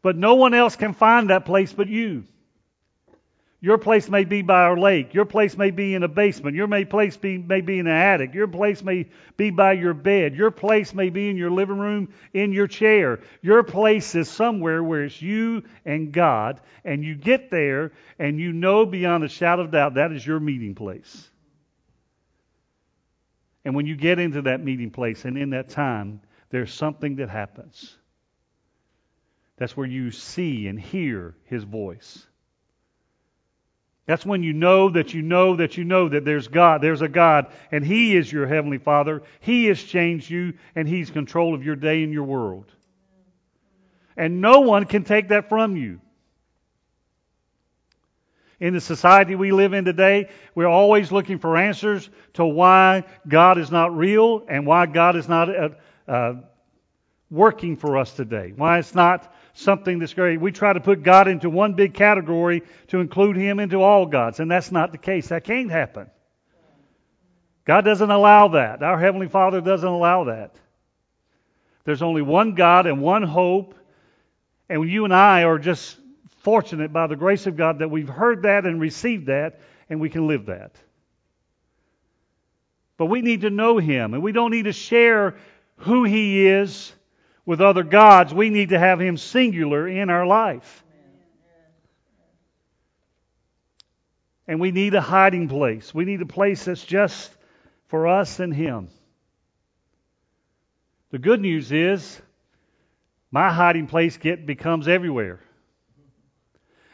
But 0.01 0.17
no 0.17 0.37
one 0.37 0.55
else 0.55 0.77
can 0.77 0.95
find 0.95 1.31
that 1.31 1.45
place 1.45 1.73
but 1.73 1.89
you. 1.89 2.23
Your 3.61 3.79
place 3.79 4.09
may 4.09 4.23
be 4.23 4.43
by 4.43 4.63
our 4.63 4.79
lake. 4.79 5.13
Your 5.13 5.25
place 5.25 5.57
may 5.57 5.73
be 5.73 5.93
in 5.93 6.05
a 6.05 6.09
basement. 6.09 6.55
Your 6.55 6.69
may 6.69 6.85
place 6.85 7.17
be, 7.17 7.37
may 7.37 7.63
be 7.63 7.81
in 7.81 7.89
an 7.89 7.97
attic. 7.97 8.33
Your 8.33 8.47
place 8.47 8.81
may 8.81 9.07
be 9.37 9.51
by 9.51 9.73
your 9.73 9.95
bed. 9.95 10.37
Your 10.37 10.53
place 10.53 10.95
may 10.95 11.11
be 11.11 11.29
in 11.29 11.37
your 11.37 11.51
living 11.51 11.79
room, 11.79 12.15
in 12.33 12.53
your 12.53 12.69
chair. 12.69 13.19
Your 13.43 13.65
place 13.65 14.15
is 14.15 14.29
somewhere 14.29 14.85
where 14.85 15.03
it's 15.03 15.21
you 15.21 15.65
and 15.85 16.13
God, 16.13 16.61
and 16.85 17.03
you 17.03 17.17
get 17.17 17.51
there 17.51 17.91
and 18.21 18.39
you 18.39 18.53
know 18.53 18.87
beyond 18.87 19.25
a 19.25 19.29
shadow 19.29 19.63
of 19.63 19.73
doubt 19.73 19.95
that 19.95 20.13
is 20.13 20.25
your 20.25 20.39
meeting 20.39 20.77
place. 20.77 21.29
And 23.67 23.75
when 23.75 23.85
you 23.85 23.97
get 23.97 24.21
into 24.21 24.43
that 24.43 24.63
meeting 24.63 24.93
place 24.93 25.25
and 25.25 25.37
in 25.37 25.51
that 25.51 25.69
time, 25.69 26.21
there's 26.51 26.73
something 26.73 27.17
that 27.17 27.29
happens. 27.29 27.97
That's 29.57 29.77
where 29.77 29.89
you 29.89 30.13
see 30.13 30.69
and 30.69 30.79
hear 30.79 31.35
his 31.47 31.65
voice. 31.65 32.25
That's 34.07 34.25
when 34.25 34.45
you 34.45 34.53
know 34.53 34.91
that 34.91 35.15
you 35.15 35.23
know 35.23 35.57
that 35.57 35.77
you 35.77 35.83
know 35.83 36.09
that 36.09 36.25
there's 36.25 36.47
God. 36.47 36.81
There's 36.81 37.03
a 37.03 37.09
God, 37.09 37.49
and 37.73 37.85
He 37.85 38.17
is 38.17 38.31
your 38.31 38.47
Heavenly 38.47 38.79
Father. 38.79 39.25
He 39.41 39.65
has 39.65 39.83
changed 39.83 40.31
you, 40.31 40.55
and 40.77 40.87
He's 40.87 41.11
control 41.11 41.53
of 41.53 41.65
your 41.65 41.75
day 41.75 42.05
and 42.05 42.13
your 42.13 42.23
world. 42.23 42.71
And 44.17 44.41
no 44.41 44.61
one 44.61 44.85
can 44.85 45.03
take 45.03 45.31
that 45.31 45.49
from 45.49 45.77
you. 45.77 46.01
In 48.59 48.73
the 48.73 48.81
society 48.81 49.35
we 49.35 49.53
live 49.53 49.75
in 49.75 49.85
today, 49.85 50.31
we're 50.55 50.67
always 50.67 51.13
looking 51.13 51.39
for 51.39 51.57
answers 51.57 52.09
to 52.35 52.47
why 52.47 53.05
God 53.29 53.59
is 53.59 53.71
not 53.71 53.95
real 53.95 54.45
and 54.49 54.67
why 54.67 54.87
God 54.87 55.17
is 55.17 55.29
not 55.29 55.55
uh, 55.55 55.69
uh, 56.09 56.35
working 57.31 57.77
for 57.77 57.99
us 57.99 58.13
today. 58.13 58.55
Why 58.57 58.79
it's 58.79 58.95
not 58.95 59.31
something 59.53 59.99
that's 59.99 60.15
great. 60.15 60.41
We 60.41 60.53
try 60.53 60.73
to 60.73 60.81
put 60.81 61.03
God 61.03 61.29
into 61.29 61.51
one 61.51 61.75
big 61.75 61.93
category 61.93 62.63
to 62.89 63.01
include 63.01 63.37
Him 63.37 63.61
into 63.61 63.83
all 63.83 64.07
gods, 64.07 64.41
and 64.41 64.51
that's 64.51 64.73
not 64.73 64.93
the 64.93 64.99
case. 64.99 65.29
That 65.29 65.45
can't 65.45 65.71
happen. 65.71 66.11
God 67.67 67.85
doesn't 67.85 68.11
allow 68.11 68.49
that. 68.49 68.83
Our 68.83 68.99
Heavenly 68.99 69.29
Father 69.29 69.61
doesn't 69.61 69.89
allow 69.89 70.25
that. 70.25 70.55
There's 71.85 72.03
only 72.03 72.23
one 72.23 72.55
God 72.55 72.87
and 72.87 73.03
one 73.03 73.23
hope, 73.23 73.75
and 74.69 74.89
you 74.89 75.05
and 75.05 75.15
I 75.15 75.45
are 75.45 75.59
just 75.59 75.99
fortunate 76.47 76.93
by 76.93 77.09
the 77.09 77.17
grace 77.17 77.49
of 77.49 77.57
God 77.57 77.81
that 77.81 77.91
we've 77.91 78.09
heard 78.09 78.43
that 78.43 78.67
and 78.67 78.81
received 78.81 79.27
that, 79.27 79.59
and 79.91 80.01
we 80.01 80.09
can 80.09 80.29
live 80.29 80.47
that. 80.47 80.77
But 82.97 83.07
we 83.07 83.21
need 83.21 83.41
to 83.41 83.51
know 83.51 83.79
Him, 83.79 84.15
and 84.15 84.23
we 84.23 84.31
don't 84.31 84.53
need 84.53 84.67
to 84.67 84.73
share 84.73 85.35
who 85.79 86.05
He 86.05 86.47
is 86.47 86.93
with 87.45 87.61
other 87.61 87.83
gods. 87.83 88.33
We 88.33 88.51
need 88.51 88.69
to 88.69 88.79
have 88.79 89.01
Him 89.01 89.17
singular 89.17 89.89
in 89.89 90.09
our 90.09 90.25
life. 90.25 90.85
And 94.47 94.61
we 94.61 94.71
need 94.71 94.95
a 94.95 95.01
hiding 95.01 95.49
place. 95.49 95.93
We 95.93 96.05
need 96.05 96.23
a 96.23 96.27
place 96.27 96.67
that's 96.67 96.85
just 96.85 97.29
for 97.89 98.07
us 98.07 98.39
and 98.39 98.55
Him. 98.55 98.87
The 101.11 101.19
good 101.19 101.41
news 101.41 101.73
is 101.73 102.23
my 103.33 103.53
hiding 103.53 103.89
place 103.89 104.17
get 104.17 104.47
becomes 104.47 104.87
everywhere. 104.87 105.41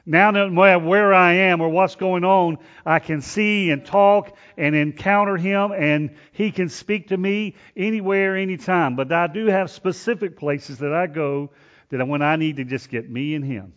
Now 0.04 0.32
that 0.32 0.82
where 0.82 1.14
I 1.14 1.34
am 1.34 1.60
or 1.60 1.68
what's 1.68 1.94
going 1.94 2.24
on, 2.24 2.58
I 2.84 2.98
can 2.98 3.20
see 3.20 3.70
and 3.70 3.84
talk 3.86 4.36
and 4.56 4.74
encounter 4.74 5.36
Him, 5.36 5.70
and 5.70 6.16
He 6.32 6.50
can 6.50 6.68
speak 6.68 7.08
to 7.08 7.16
me 7.16 7.54
anywhere, 7.76 8.36
anytime. 8.36 8.96
But 8.96 9.12
I 9.12 9.28
do 9.28 9.46
have 9.46 9.70
specific 9.70 10.36
places 10.36 10.78
that 10.78 10.92
I 10.92 11.06
go 11.06 11.50
that 11.90 12.08
when 12.08 12.22
I 12.22 12.36
need 12.36 12.56
to 12.56 12.64
just 12.64 12.88
get 12.88 13.08
me 13.08 13.34
and 13.34 13.44
Him. 13.44 13.74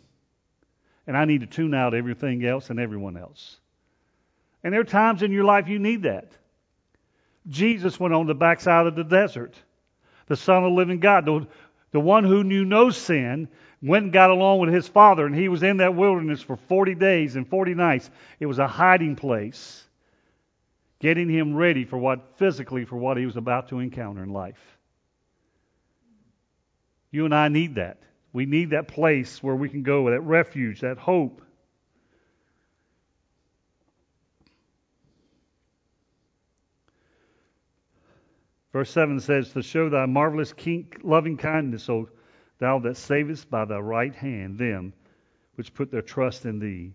And 1.06 1.16
I 1.16 1.26
need 1.26 1.42
to 1.42 1.48
tune 1.48 1.76
out 1.76 1.94
everything 1.94 2.44
else 2.44 2.72
and 2.72 2.80
everyone 2.80 3.18
else. 3.18 3.60
And 4.64 4.74
there 4.74 4.82
are 4.82 4.86
times 4.86 5.22
in 5.22 5.32
your 5.32 5.44
life 5.44 5.68
you 5.68 5.78
need 5.78 6.04
that. 6.04 6.32
Jesus 7.48 8.00
went 8.00 8.16
on 8.16 8.26
the 8.26 8.34
backside 8.34 8.88
of 8.88 8.96
the 8.96 9.04
desert. 9.04 9.54
The 10.26 10.36
Son 10.36 10.64
of 10.64 10.72
the 10.72 10.76
living 10.76 11.00
God, 11.00 11.26
the, 11.26 11.48
the 11.92 12.00
one 12.00 12.24
who 12.24 12.44
knew 12.44 12.66
no 12.66 12.90
sin, 12.90 13.48
went 13.86 14.06
and 14.06 14.14
got 14.14 14.32
along 14.32 14.60
with 14.60 14.74
his 14.74 14.88
father, 14.88 15.28
and 15.28 15.36
he 15.36 15.48
was 15.48 15.62
in 15.62 15.78
that 15.78 15.96
wilderness 15.96 16.42
for 16.42 16.56
40 16.56 16.96
days 16.96 17.36
and 17.36 17.48
40 17.48 17.76
nights. 17.76 18.10
It 18.40 18.48
was 18.48 18.58
a 18.58 18.68
hiding 18.68 19.16
place, 19.16 19.84
getting 21.00 21.30
him 21.30 21.56
ready 21.56 21.86
for 21.86 21.98
what, 21.98 22.38
physically, 22.38 22.84
for 22.84 22.98
what 22.98 23.18
he 23.18 23.26
was 23.28 23.38
about 23.38 23.70
to 23.70 23.80
encounter 23.80 24.24
in 24.24 24.30
life. 24.30 24.60
You 27.12 27.26
and 27.26 27.36
I 27.36 27.48
need 27.48 27.76
that. 27.76 28.00
We 28.34 28.48
need 28.48 28.72
that 28.72 28.88
place 28.88 29.42
where 29.44 29.56
we 29.56 29.70
can 29.70 29.84
go, 29.84 30.10
that 30.10 30.22
refuge, 30.22 30.82
that 30.82 30.98
hope. 30.98 31.44
Verse 38.74 38.90
7 38.90 39.20
says, 39.20 39.52
To 39.52 39.62
show 39.62 39.90
thy 39.90 40.06
marvelous 40.08 40.54
loving 41.04 41.38
kindness, 41.38 41.88
O 41.88 42.10
Thou 42.58 42.80
that 42.80 42.98
savest 42.98 43.50
by 43.50 43.66
thy 43.66 43.80
right 43.80 44.16
hand 44.16 44.58
them 44.58 44.94
which 45.56 45.74
put 45.74 45.92
their 45.92 46.02
trust 46.02 46.46
in 46.46 46.60
thee, 46.60 46.94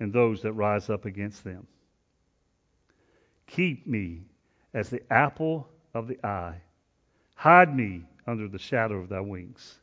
and 0.00 0.12
those 0.12 0.42
that 0.42 0.52
rise 0.52 0.90
up 0.90 1.04
against 1.04 1.44
them. 1.44 1.66
Keep 3.46 3.86
me 3.86 4.22
as 4.74 4.90
the 4.90 5.02
apple 5.12 5.68
of 5.94 6.08
the 6.08 6.24
eye. 6.26 6.60
Hide 7.34 7.74
me 7.74 8.04
under 8.26 8.48
the 8.48 8.58
shadow 8.58 8.96
of 8.96 9.08
thy 9.08 9.20
wings. 9.20 9.78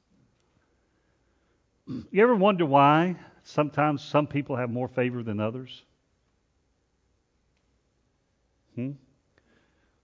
You 2.11 2.23
ever 2.23 2.35
wonder 2.35 2.65
why 2.65 3.15
sometimes 3.43 4.03
some 4.03 4.27
people 4.27 4.55
have 4.55 4.69
more 4.69 4.87
favor 4.87 5.23
than 5.23 5.39
others? 5.39 5.83
Hmm? 8.75 8.91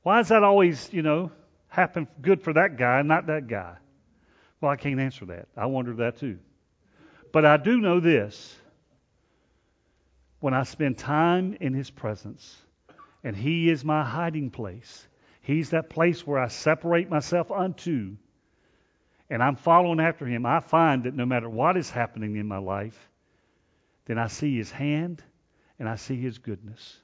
Why 0.02 0.18
does 0.18 0.30
that 0.30 0.44
always, 0.44 0.92
you 0.92 1.02
know, 1.02 1.32
happen 1.68 2.08
good 2.22 2.42
for 2.42 2.54
that 2.54 2.78
guy 2.78 3.02
not 3.04 3.28
that 3.28 3.48
guy? 3.48 3.76
Well, 4.66 4.74
I 4.74 4.78
can't 4.78 5.00
answer 5.00 5.26
that. 5.28 5.48
I 5.56 5.68
wonder 5.68 5.94
that 5.94 6.18
too. 6.18 6.40
But 7.32 7.46
I 7.46 7.58
do 7.58 7.80
know 7.80 8.00
this. 8.00 8.56
When 10.40 10.56
I 10.56 10.64
spend 10.64 10.98
time 10.98 11.56
in 11.62 11.76
His 11.76 11.92
presence, 11.92 12.58
and 13.24 13.36
He 13.36 13.70
is 13.70 13.86
my 13.86 14.04
hiding 14.04 14.50
place, 14.50 15.08
He's 15.42 15.70
that 15.70 15.92
place 15.92 16.26
where 16.26 16.40
I 16.40 16.48
separate 16.48 17.12
myself 17.12 17.52
unto, 17.52 18.16
and 19.30 19.44
I'm 19.44 19.56
following 19.56 20.00
after 20.00 20.26
Him, 20.26 20.48
I 20.48 20.62
find 20.62 21.04
that 21.04 21.14
no 21.14 21.28
matter 21.28 21.48
what 21.48 21.78
is 21.78 21.92
happening 21.92 22.36
in 22.36 22.48
my 22.48 22.58
life, 22.58 22.98
then 24.06 24.18
I 24.18 24.26
see 24.26 24.58
His 24.58 24.72
hand 24.72 25.24
and 25.78 25.88
I 25.88 25.96
see 25.96 26.20
His 26.20 26.40
goodness. 26.40 26.98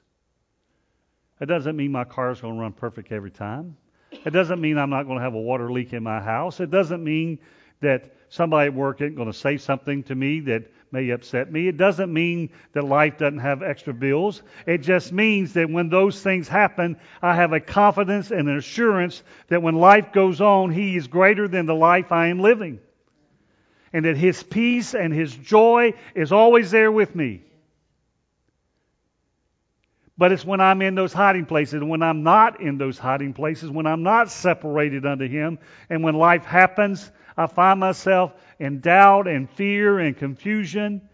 It 1.40 1.46
doesn't 1.46 1.76
mean 1.76 1.92
my 1.92 2.02
car 2.02 2.32
is 2.32 2.40
going 2.40 2.56
to 2.56 2.60
run 2.60 2.72
perfect 2.72 3.12
every 3.12 3.30
time. 3.30 3.76
It 4.24 4.30
doesn't 4.30 4.60
mean 4.60 4.78
I'm 4.78 4.90
not 4.90 5.04
going 5.04 5.18
to 5.18 5.24
have 5.24 5.34
a 5.34 5.40
water 5.40 5.70
leak 5.70 5.92
in 5.92 6.02
my 6.02 6.20
house. 6.20 6.60
It 6.60 6.70
doesn't 6.70 7.02
mean 7.02 7.38
that 7.80 8.14
somebody 8.28 8.68
at 8.68 8.74
work 8.74 9.00
isn't 9.00 9.16
going 9.16 9.30
to 9.30 9.38
say 9.38 9.56
something 9.56 10.02
to 10.04 10.14
me 10.14 10.40
that 10.40 10.70
may 10.92 11.10
upset 11.10 11.50
me. 11.50 11.68
It 11.68 11.76
doesn't 11.76 12.12
mean 12.12 12.50
that 12.72 12.84
life 12.84 13.18
doesn't 13.18 13.38
have 13.38 13.62
extra 13.62 13.94
bills. 13.94 14.42
It 14.66 14.78
just 14.78 15.12
means 15.12 15.54
that 15.54 15.70
when 15.70 15.88
those 15.88 16.22
things 16.22 16.48
happen, 16.48 16.98
I 17.22 17.34
have 17.34 17.52
a 17.52 17.60
confidence 17.60 18.30
and 18.30 18.48
an 18.48 18.58
assurance 18.58 19.22
that 19.48 19.62
when 19.62 19.74
life 19.74 20.12
goes 20.12 20.40
on, 20.40 20.70
He 20.70 20.96
is 20.96 21.06
greater 21.08 21.48
than 21.48 21.66
the 21.66 21.74
life 21.74 22.12
I 22.12 22.28
am 22.28 22.40
living. 22.40 22.78
And 23.92 24.04
that 24.04 24.16
His 24.16 24.42
peace 24.42 24.94
and 24.94 25.12
His 25.12 25.34
joy 25.34 25.94
is 26.14 26.30
always 26.30 26.70
there 26.70 26.92
with 26.92 27.14
me. 27.14 27.42
But 30.18 30.32
it's 30.32 30.44
when 30.44 30.60
I'm 30.60 30.82
in 30.82 30.94
those 30.94 31.12
hiding 31.12 31.46
places, 31.46 31.74
and 31.74 31.88
when 31.88 32.02
I'm 32.02 32.22
not 32.22 32.60
in 32.60 32.76
those 32.76 32.98
hiding 32.98 33.32
places, 33.32 33.70
when 33.70 33.86
I'm 33.86 34.02
not 34.02 34.30
separated 34.30 35.06
unto 35.06 35.26
Him, 35.26 35.58
and 35.88 36.02
when 36.02 36.14
life 36.14 36.44
happens, 36.44 37.10
I 37.36 37.46
find 37.46 37.80
myself 37.80 38.34
in 38.58 38.80
doubt 38.80 39.26
and 39.26 39.48
fear 39.50 39.98
and 39.98 40.16
confusion. 40.16 41.08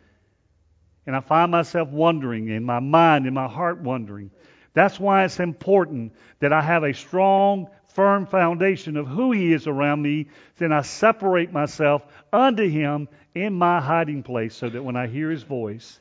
And 1.06 1.16
I 1.16 1.20
find 1.20 1.50
myself 1.50 1.88
wondering 1.88 2.48
in 2.48 2.64
my 2.64 2.80
mind, 2.80 3.26
in 3.26 3.34
my 3.34 3.46
heart 3.48 3.80
wondering. 3.80 4.30
That's 4.74 5.00
why 5.00 5.24
it's 5.24 5.40
important 5.40 6.12
that 6.40 6.52
I 6.52 6.60
have 6.60 6.82
a 6.82 6.92
strong, 6.92 7.68
firm 7.94 8.26
foundation 8.26 8.96
of 8.96 9.06
who 9.06 9.32
He 9.32 9.52
is 9.52 9.66
around 9.66 10.02
me. 10.02 10.28
Then 10.56 10.72
I 10.72 10.82
separate 10.82 11.52
myself 11.52 12.02
unto 12.32 12.68
Him 12.68 13.08
in 13.34 13.54
my 13.54 13.80
hiding 13.80 14.22
place 14.22 14.54
so 14.54 14.68
that 14.68 14.82
when 14.82 14.96
I 14.96 15.06
hear 15.06 15.30
His 15.30 15.44
voice 15.44 16.00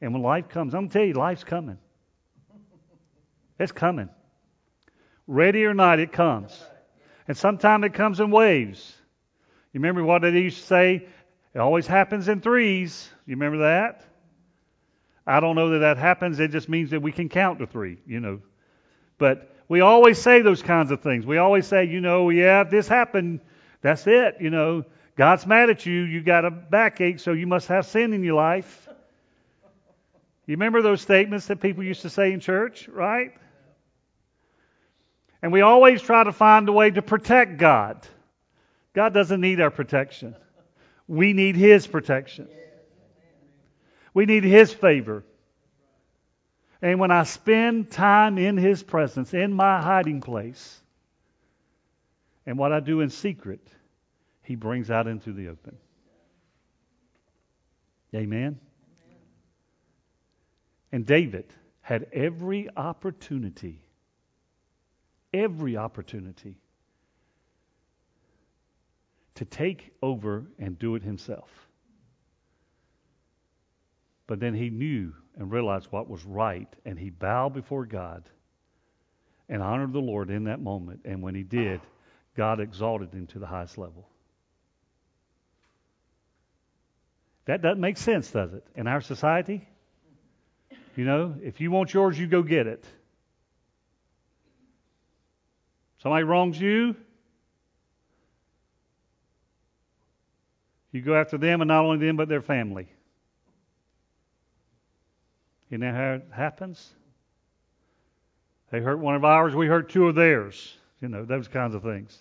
and 0.00 0.12
when 0.12 0.22
life 0.22 0.48
comes, 0.48 0.74
I'm 0.74 0.82
going 0.82 0.88
to 0.88 0.98
tell 0.98 1.06
you, 1.06 1.14
life's 1.14 1.44
coming. 1.44 1.78
It's 3.58 3.72
coming. 3.72 4.08
Ready 5.26 5.64
or 5.64 5.74
not, 5.74 5.98
it 5.98 6.12
comes. 6.12 6.58
And 7.26 7.36
sometimes 7.36 7.84
it 7.84 7.94
comes 7.94 8.20
in 8.20 8.30
waves. 8.30 8.94
You 9.72 9.80
remember 9.80 10.02
what 10.02 10.22
they 10.22 10.30
used 10.30 10.58
to 10.58 10.66
say? 10.66 11.06
It 11.54 11.58
always 11.58 11.86
happens 11.86 12.28
in 12.28 12.40
threes. 12.40 13.08
You 13.26 13.36
remember 13.36 13.58
that? 13.58 14.04
I 15.26 15.40
don't 15.40 15.56
know 15.56 15.70
that 15.70 15.80
that 15.80 15.98
happens. 15.98 16.40
It 16.40 16.50
just 16.50 16.68
means 16.68 16.90
that 16.90 17.02
we 17.02 17.12
can 17.12 17.28
count 17.28 17.58
to 17.58 17.66
three, 17.66 17.98
you 18.06 18.20
know. 18.20 18.40
But 19.18 19.54
we 19.68 19.80
always 19.80 20.18
say 20.18 20.40
those 20.40 20.62
kinds 20.62 20.90
of 20.90 21.02
things. 21.02 21.26
We 21.26 21.36
always 21.36 21.66
say, 21.66 21.84
you 21.84 22.00
know, 22.00 22.30
yeah, 22.30 22.64
this 22.64 22.88
happened, 22.88 23.40
that's 23.82 24.06
it. 24.06 24.36
You 24.40 24.48
know, 24.48 24.84
God's 25.16 25.46
mad 25.46 25.68
at 25.68 25.84
you. 25.84 26.02
You 26.02 26.22
got 26.22 26.46
a 26.46 26.50
backache, 26.50 27.18
so 27.18 27.32
you 27.32 27.46
must 27.46 27.68
have 27.68 27.84
sin 27.84 28.14
in 28.14 28.22
your 28.22 28.36
life. 28.36 28.88
You 30.46 30.54
remember 30.54 30.80
those 30.80 31.02
statements 31.02 31.46
that 31.48 31.60
people 31.60 31.84
used 31.84 32.02
to 32.02 32.10
say 32.10 32.32
in 32.32 32.40
church, 32.40 32.88
right? 32.88 33.34
And 35.42 35.52
we 35.52 35.60
always 35.60 36.02
try 36.02 36.24
to 36.24 36.32
find 36.32 36.68
a 36.68 36.72
way 36.72 36.90
to 36.90 37.02
protect 37.02 37.58
God. 37.58 38.06
God 38.92 39.14
doesn't 39.14 39.40
need 39.40 39.60
our 39.60 39.70
protection. 39.70 40.34
We 41.06 41.32
need 41.32 41.56
His 41.56 41.86
protection. 41.86 42.48
We 44.12 44.26
need 44.26 44.44
His 44.44 44.72
favor. 44.72 45.24
And 46.82 46.98
when 46.98 47.10
I 47.10 47.24
spend 47.24 47.90
time 47.90 48.38
in 48.38 48.56
His 48.56 48.82
presence, 48.82 49.32
in 49.34 49.52
my 49.52 49.80
hiding 49.80 50.20
place, 50.20 50.80
and 52.46 52.58
what 52.58 52.72
I 52.72 52.80
do 52.80 53.00
in 53.00 53.10
secret, 53.10 53.60
He 54.42 54.56
brings 54.56 54.90
out 54.90 55.06
into 55.06 55.32
the 55.32 55.48
open. 55.48 55.76
Amen? 58.14 58.58
And 60.90 61.04
David 61.04 61.44
had 61.82 62.06
every 62.12 62.68
opportunity 62.74 63.80
every 65.32 65.76
opportunity 65.76 66.56
to 69.36 69.44
take 69.44 69.92
over 70.02 70.44
and 70.58 70.78
do 70.78 70.94
it 70.94 71.02
himself. 71.02 71.48
But 74.26 74.40
then 74.40 74.54
he 74.54 74.68
knew 74.68 75.14
and 75.38 75.50
realized 75.50 75.86
what 75.90 76.08
was 76.08 76.24
right, 76.24 76.68
and 76.84 76.98
he 76.98 77.10
bowed 77.10 77.54
before 77.54 77.86
God 77.86 78.28
and 79.48 79.62
honored 79.62 79.92
the 79.92 80.00
Lord 80.00 80.30
in 80.30 80.44
that 80.44 80.60
moment. 80.60 81.00
And 81.04 81.22
when 81.22 81.34
he 81.34 81.42
did, 81.42 81.80
God 82.36 82.60
exalted 82.60 83.12
him 83.12 83.26
to 83.28 83.38
the 83.38 83.46
highest 83.46 83.78
level. 83.78 84.08
That 87.46 87.62
doesn't 87.62 87.80
make 87.80 87.96
sense, 87.96 88.30
does 88.30 88.52
it? 88.52 88.66
In 88.74 88.86
our 88.86 89.00
society? 89.00 89.66
You 90.96 91.04
know, 91.04 91.36
if 91.42 91.60
you 91.60 91.70
want 91.70 91.94
yours, 91.94 92.18
you 92.18 92.26
go 92.26 92.42
get 92.42 92.66
it. 92.66 92.84
Somebody 96.02 96.24
wrongs 96.24 96.60
you, 96.60 96.94
you 100.92 101.02
go 101.02 101.14
after 101.14 101.38
them, 101.38 101.60
and 101.60 101.68
not 101.68 101.84
only 101.84 102.06
them, 102.06 102.16
but 102.16 102.28
their 102.28 102.42
family. 102.42 102.88
Isn't 105.70 105.80
that 105.80 105.94
how 105.94 106.14
it 106.14 106.26
happens? 106.32 106.90
They 108.70 108.80
hurt 108.80 108.98
one 108.98 109.14
of 109.14 109.24
ours, 109.24 109.54
we 109.54 109.66
hurt 109.66 109.90
two 109.90 110.08
of 110.08 110.14
theirs. 110.14 110.76
You 111.00 111.08
know, 111.08 111.24
those 111.24 111.48
kinds 111.48 111.74
of 111.74 111.82
things. 111.82 112.16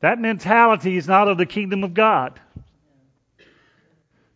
That 0.00 0.20
mentality 0.20 0.96
is 0.96 1.08
not 1.08 1.28
of 1.28 1.38
the 1.38 1.46
kingdom 1.46 1.82
of 1.82 1.92
God. 1.92 2.40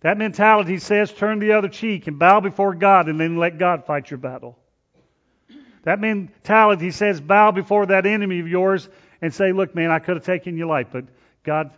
That 0.01 0.19
mentality 0.19 0.79
says 0.79 1.13
turn 1.13 1.39
the 1.39 1.53
other 1.53 1.69
cheek 1.69 2.09
and 2.09 2.19
bow 2.19 2.41
before 2.41 2.75
God 2.75 3.09
and 3.09 3.21
then 3.21 3.37
let 3.37 3.59
God 3.59 3.87
fight 3.87 4.11
your 4.11 4.19
battle. 4.19 4.59
That 5.83 6.01
mentality 6.01 6.87
he 6.87 6.91
says 6.91 7.21
bow 7.21 7.51
before 7.51 7.87
that 7.87 8.07
enemy 8.07 8.41
of 8.41 8.49
yours 8.49 8.89
and 9.21 9.35
say, 9.35 9.53
Look, 9.53 9.75
man, 9.75 9.91
I 9.91 9.99
could 9.99 10.17
have 10.17 10.25
taken 10.25 10.57
your 10.57 10.69
life, 10.69 10.89
but 10.93 11.05
God 11.45 11.71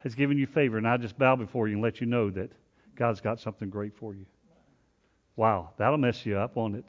has 0.00 0.14
given 0.14 0.38
you 0.38 0.46
favor, 0.46 0.78
and 0.78 0.86
I 0.86 0.96
just 0.96 1.18
bow 1.18 1.36
before 1.36 1.68
you 1.68 1.74
and 1.74 1.82
let 1.82 2.00
you 2.00 2.06
know 2.06 2.30
that 2.30 2.50
God's 2.96 3.20
got 3.20 3.40
something 3.40 3.68
great 3.68 3.96
for 3.96 4.14
you. 4.14 4.26
Wow, 5.36 5.70
that'll 5.76 5.98
mess 5.98 6.24
you 6.26 6.36
up, 6.36 6.56
won't 6.56 6.76
it? 6.76 6.84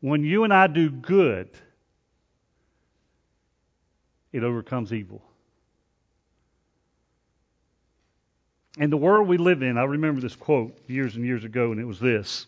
When 0.00 0.22
you 0.22 0.44
and 0.44 0.52
I 0.52 0.66
do 0.66 0.90
good, 0.90 1.48
it 4.32 4.42
overcomes 4.42 4.92
evil. 4.92 5.22
In 8.76 8.90
the 8.90 8.96
world 8.96 9.28
we 9.28 9.38
live 9.38 9.62
in, 9.62 9.78
I 9.78 9.84
remember 9.84 10.20
this 10.20 10.36
quote 10.36 10.76
years 10.88 11.16
and 11.16 11.24
years 11.24 11.44
ago, 11.44 11.72
and 11.72 11.80
it 11.80 11.84
was 11.84 12.00
this 12.00 12.46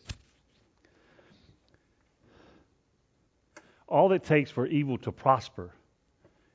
All 3.89 4.13
it 4.13 4.25
takes 4.25 4.51
for 4.51 4.67
evil 4.67 4.99
to 4.99 5.13
prosper 5.13 5.71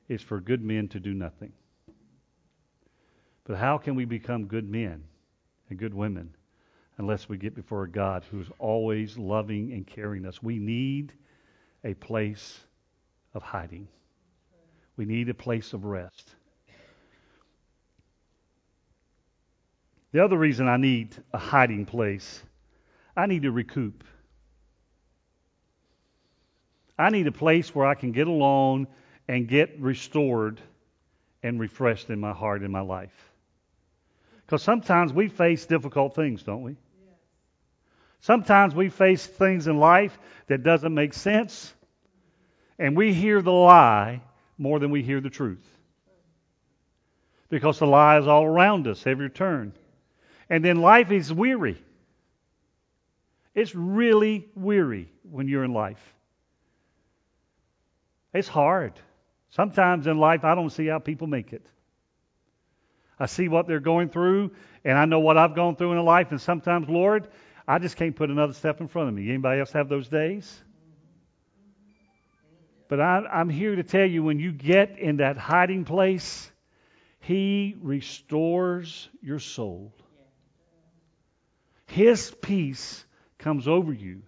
is 0.08 0.20
for 0.20 0.40
good 0.40 0.62
men 0.62 0.88
to 0.88 1.00
do 1.00 1.14
nothing. 1.14 1.52
But 3.44 3.56
how 3.56 3.78
can 3.78 3.94
we 3.94 4.04
become 4.04 4.46
good 4.46 4.68
men 4.68 5.04
and 5.68 5.78
good 5.78 5.94
women 5.94 6.34
unless 6.98 7.28
we 7.28 7.38
get 7.38 7.54
before 7.54 7.84
a 7.84 7.90
God 7.90 8.24
who's 8.30 8.48
always 8.58 9.16
loving 9.16 9.72
and 9.72 9.86
caring 9.86 10.26
us? 10.26 10.42
We 10.42 10.58
need 10.58 11.12
a 11.84 11.94
place 11.94 12.60
of 13.34 13.42
hiding. 13.42 13.88
We 14.96 15.06
need 15.06 15.28
a 15.28 15.34
place 15.34 15.72
of 15.72 15.84
rest. 15.84 16.34
The 20.12 20.22
other 20.22 20.36
reason 20.36 20.68
I 20.68 20.76
need 20.76 21.16
a 21.32 21.38
hiding 21.38 21.86
place, 21.86 22.42
I 23.16 23.26
need 23.26 23.42
to 23.42 23.50
recoup. 23.50 24.04
I 27.02 27.10
need 27.10 27.26
a 27.26 27.32
place 27.32 27.74
where 27.74 27.86
I 27.86 27.94
can 27.94 28.12
get 28.12 28.28
alone 28.28 28.86
and 29.26 29.48
get 29.48 29.80
restored 29.80 30.60
and 31.42 31.58
refreshed 31.58 32.10
in 32.10 32.20
my 32.20 32.32
heart 32.32 32.62
and 32.62 32.70
my 32.70 32.80
life. 32.80 33.14
Because 34.46 34.62
sometimes 34.62 35.12
we 35.12 35.28
face 35.28 35.66
difficult 35.66 36.14
things, 36.14 36.42
don't 36.42 36.62
we? 36.62 36.76
Sometimes 38.20 38.74
we 38.74 38.88
face 38.88 39.26
things 39.26 39.66
in 39.66 39.78
life 39.78 40.16
that 40.46 40.62
doesn't 40.62 40.94
make 40.94 41.12
sense, 41.12 41.74
and 42.78 42.96
we 42.96 43.12
hear 43.12 43.42
the 43.42 43.52
lie 43.52 44.22
more 44.56 44.78
than 44.78 44.90
we 44.90 45.02
hear 45.02 45.20
the 45.20 45.30
truth. 45.30 45.66
Because 47.48 47.80
the 47.80 47.86
lie 47.86 48.18
is 48.18 48.28
all 48.28 48.44
around 48.44 48.86
us, 48.86 49.06
every 49.06 49.28
turn. 49.28 49.72
And 50.48 50.64
then 50.64 50.76
life 50.76 51.10
is 51.10 51.32
weary. 51.32 51.82
It's 53.54 53.74
really 53.74 54.46
weary 54.54 55.10
when 55.28 55.48
you're 55.48 55.64
in 55.64 55.72
life. 55.72 56.14
It's 58.32 58.48
hard. 58.48 58.94
Sometimes 59.50 60.06
in 60.06 60.18
life, 60.18 60.44
I 60.44 60.54
don't 60.54 60.70
see 60.70 60.86
how 60.86 60.98
people 60.98 61.26
make 61.26 61.52
it. 61.52 61.66
I 63.18 63.26
see 63.26 63.48
what 63.48 63.66
they're 63.66 63.80
going 63.80 64.08
through, 64.08 64.52
and 64.84 64.98
I 64.98 65.04
know 65.04 65.20
what 65.20 65.36
I've 65.36 65.54
gone 65.54 65.76
through 65.76 65.92
in 65.92 66.04
life, 66.04 66.30
and 66.30 66.40
sometimes, 66.40 66.88
Lord, 66.88 67.28
I 67.68 67.78
just 67.78 67.96
can't 67.96 68.16
put 68.16 68.30
another 68.30 68.54
step 68.54 68.80
in 68.80 68.88
front 68.88 69.08
of 69.08 69.14
me. 69.14 69.28
Anybody 69.28 69.60
else 69.60 69.72
have 69.72 69.88
those 69.88 70.08
days? 70.08 70.62
But 72.88 73.00
I, 73.00 73.40
am 73.40 73.48
here 73.48 73.76
to 73.76 73.82
tell 73.82 74.04
you 74.04 74.22
when 74.22 74.38
you 74.38 74.52
get 74.52 74.98
in 74.98 75.18
that 75.18 75.36
hiding 75.36 75.84
place, 75.84 76.50
He 77.20 77.76
restores 77.80 79.08
your 79.22 79.38
soul. 79.38 79.94
His 81.86 82.30
peace 82.42 83.04
comes 83.38 83.68
over 83.68 83.92
you. 83.92 84.22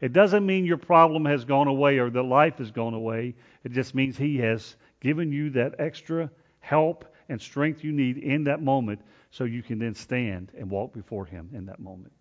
It 0.00 0.12
doesn't 0.12 0.46
mean 0.46 0.64
your 0.64 0.78
problem 0.78 1.24
has 1.26 1.44
gone 1.44 1.68
away 1.68 1.98
or 1.98 2.08
that 2.10 2.22
life 2.22 2.58
has 2.58 2.70
gone 2.70 2.94
away. 2.94 3.34
It 3.64 3.72
just 3.72 3.94
means 3.94 4.16
He 4.16 4.38
has 4.38 4.76
given 5.00 5.30
you 5.30 5.50
that 5.50 5.74
extra 5.78 6.30
help 6.60 7.04
and 7.28 7.40
strength 7.40 7.84
you 7.84 7.92
need 7.92 8.16
in 8.18 8.44
that 8.44 8.62
moment 8.62 9.00
so 9.30 9.44
you 9.44 9.62
can 9.62 9.78
then 9.78 9.94
stand 9.94 10.52
and 10.58 10.70
walk 10.70 10.92
before 10.92 11.26
Him 11.26 11.50
in 11.52 11.66
that 11.66 11.80
moment. 11.80 12.12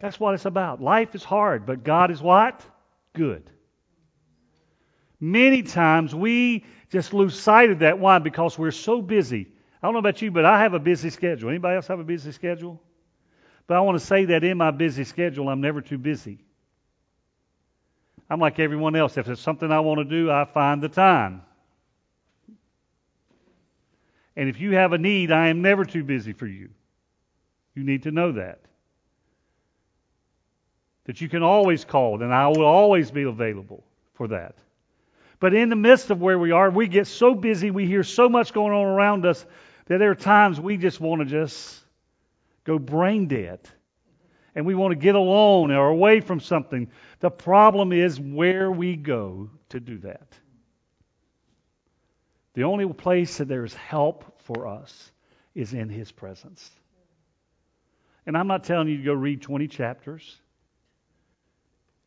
That's 0.00 0.18
what 0.18 0.34
it's 0.34 0.44
about. 0.44 0.80
Life 0.80 1.14
is 1.14 1.24
hard, 1.24 1.66
but 1.66 1.84
God 1.84 2.10
is 2.10 2.20
what? 2.22 2.64
Good. 3.14 3.50
Many 5.20 5.62
times 5.62 6.14
we 6.14 6.64
just 6.90 7.12
lose 7.12 7.38
sight 7.38 7.70
of 7.70 7.80
that. 7.80 7.98
Why? 7.98 8.18
Because 8.18 8.58
we're 8.58 8.70
so 8.70 9.02
busy. 9.02 9.48
I 9.82 9.86
don't 9.86 9.94
know 9.94 9.98
about 9.98 10.22
you, 10.22 10.30
but 10.30 10.44
I 10.44 10.60
have 10.60 10.74
a 10.74 10.78
busy 10.78 11.10
schedule. 11.10 11.48
Anybody 11.48 11.76
else 11.76 11.88
have 11.88 12.00
a 12.00 12.04
busy 12.04 12.32
schedule? 12.32 12.80
But 13.68 13.76
I 13.76 13.80
want 13.80 14.00
to 14.00 14.04
say 14.04 14.24
that 14.24 14.42
in 14.42 14.56
my 14.56 14.72
busy 14.72 15.04
schedule, 15.04 15.48
I'm 15.48 15.60
never 15.60 15.80
too 15.82 15.98
busy. 15.98 16.38
I'm 18.30 18.40
like 18.40 18.58
everyone 18.58 18.96
else. 18.96 19.16
If 19.16 19.26
there's 19.26 19.40
something 19.40 19.70
I 19.70 19.80
want 19.80 19.98
to 19.98 20.04
do, 20.04 20.30
I 20.30 20.46
find 20.46 20.82
the 20.82 20.88
time. 20.88 21.42
And 24.34 24.48
if 24.48 24.58
you 24.58 24.74
have 24.74 24.92
a 24.92 24.98
need, 24.98 25.30
I 25.30 25.48
am 25.48 25.62
never 25.62 25.84
too 25.84 26.02
busy 26.02 26.32
for 26.32 26.46
you. 26.46 26.70
You 27.74 27.84
need 27.84 28.04
to 28.04 28.10
know 28.10 28.32
that. 28.32 28.60
That 31.04 31.20
you 31.20 31.28
can 31.28 31.42
always 31.42 31.84
call, 31.84 32.22
and 32.22 32.32
I 32.32 32.48
will 32.48 32.64
always 32.64 33.10
be 33.10 33.22
available 33.22 33.84
for 34.14 34.28
that. 34.28 34.54
But 35.40 35.54
in 35.54 35.68
the 35.68 35.76
midst 35.76 36.10
of 36.10 36.20
where 36.20 36.38
we 36.38 36.52
are, 36.52 36.70
we 36.70 36.88
get 36.88 37.06
so 37.06 37.34
busy, 37.34 37.70
we 37.70 37.86
hear 37.86 38.02
so 38.02 38.28
much 38.28 38.52
going 38.52 38.72
on 38.72 38.86
around 38.86 39.26
us 39.26 39.44
that 39.86 39.98
there 39.98 40.10
are 40.10 40.14
times 40.14 40.58
we 40.58 40.76
just 40.76 41.00
want 41.00 41.20
to 41.20 41.26
just 41.26 41.82
go 42.68 42.78
brain 42.78 43.26
dead. 43.26 43.60
And 44.54 44.66
we 44.66 44.74
want 44.74 44.92
to 44.92 44.96
get 44.96 45.14
alone 45.14 45.70
or 45.70 45.88
away 45.88 46.20
from 46.20 46.38
something. 46.38 46.90
The 47.20 47.30
problem 47.30 47.92
is 47.92 48.20
where 48.20 48.70
we 48.70 48.94
go 48.94 49.50
to 49.70 49.80
do 49.80 49.98
that. 49.98 50.28
The 52.54 52.64
only 52.64 52.92
place 52.92 53.38
that 53.38 53.48
there 53.48 53.64
is 53.64 53.72
help 53.72 54.42
for 54.42 54.66
us 54.66 55.12
is 55.54 55.72
in 55.72 55.88
His 55.88 56.12
presence. 56.12 56.70
And 58.26 58.36
I'm 58.36 58.48
not 58.48 58.64
telling 58.64 58.88
you 58.88 58.98
to 58.98 59.02
go 59.02 59.14
read 59.14 59.40
20 59.40 59.68
chapters. 59.68 60.36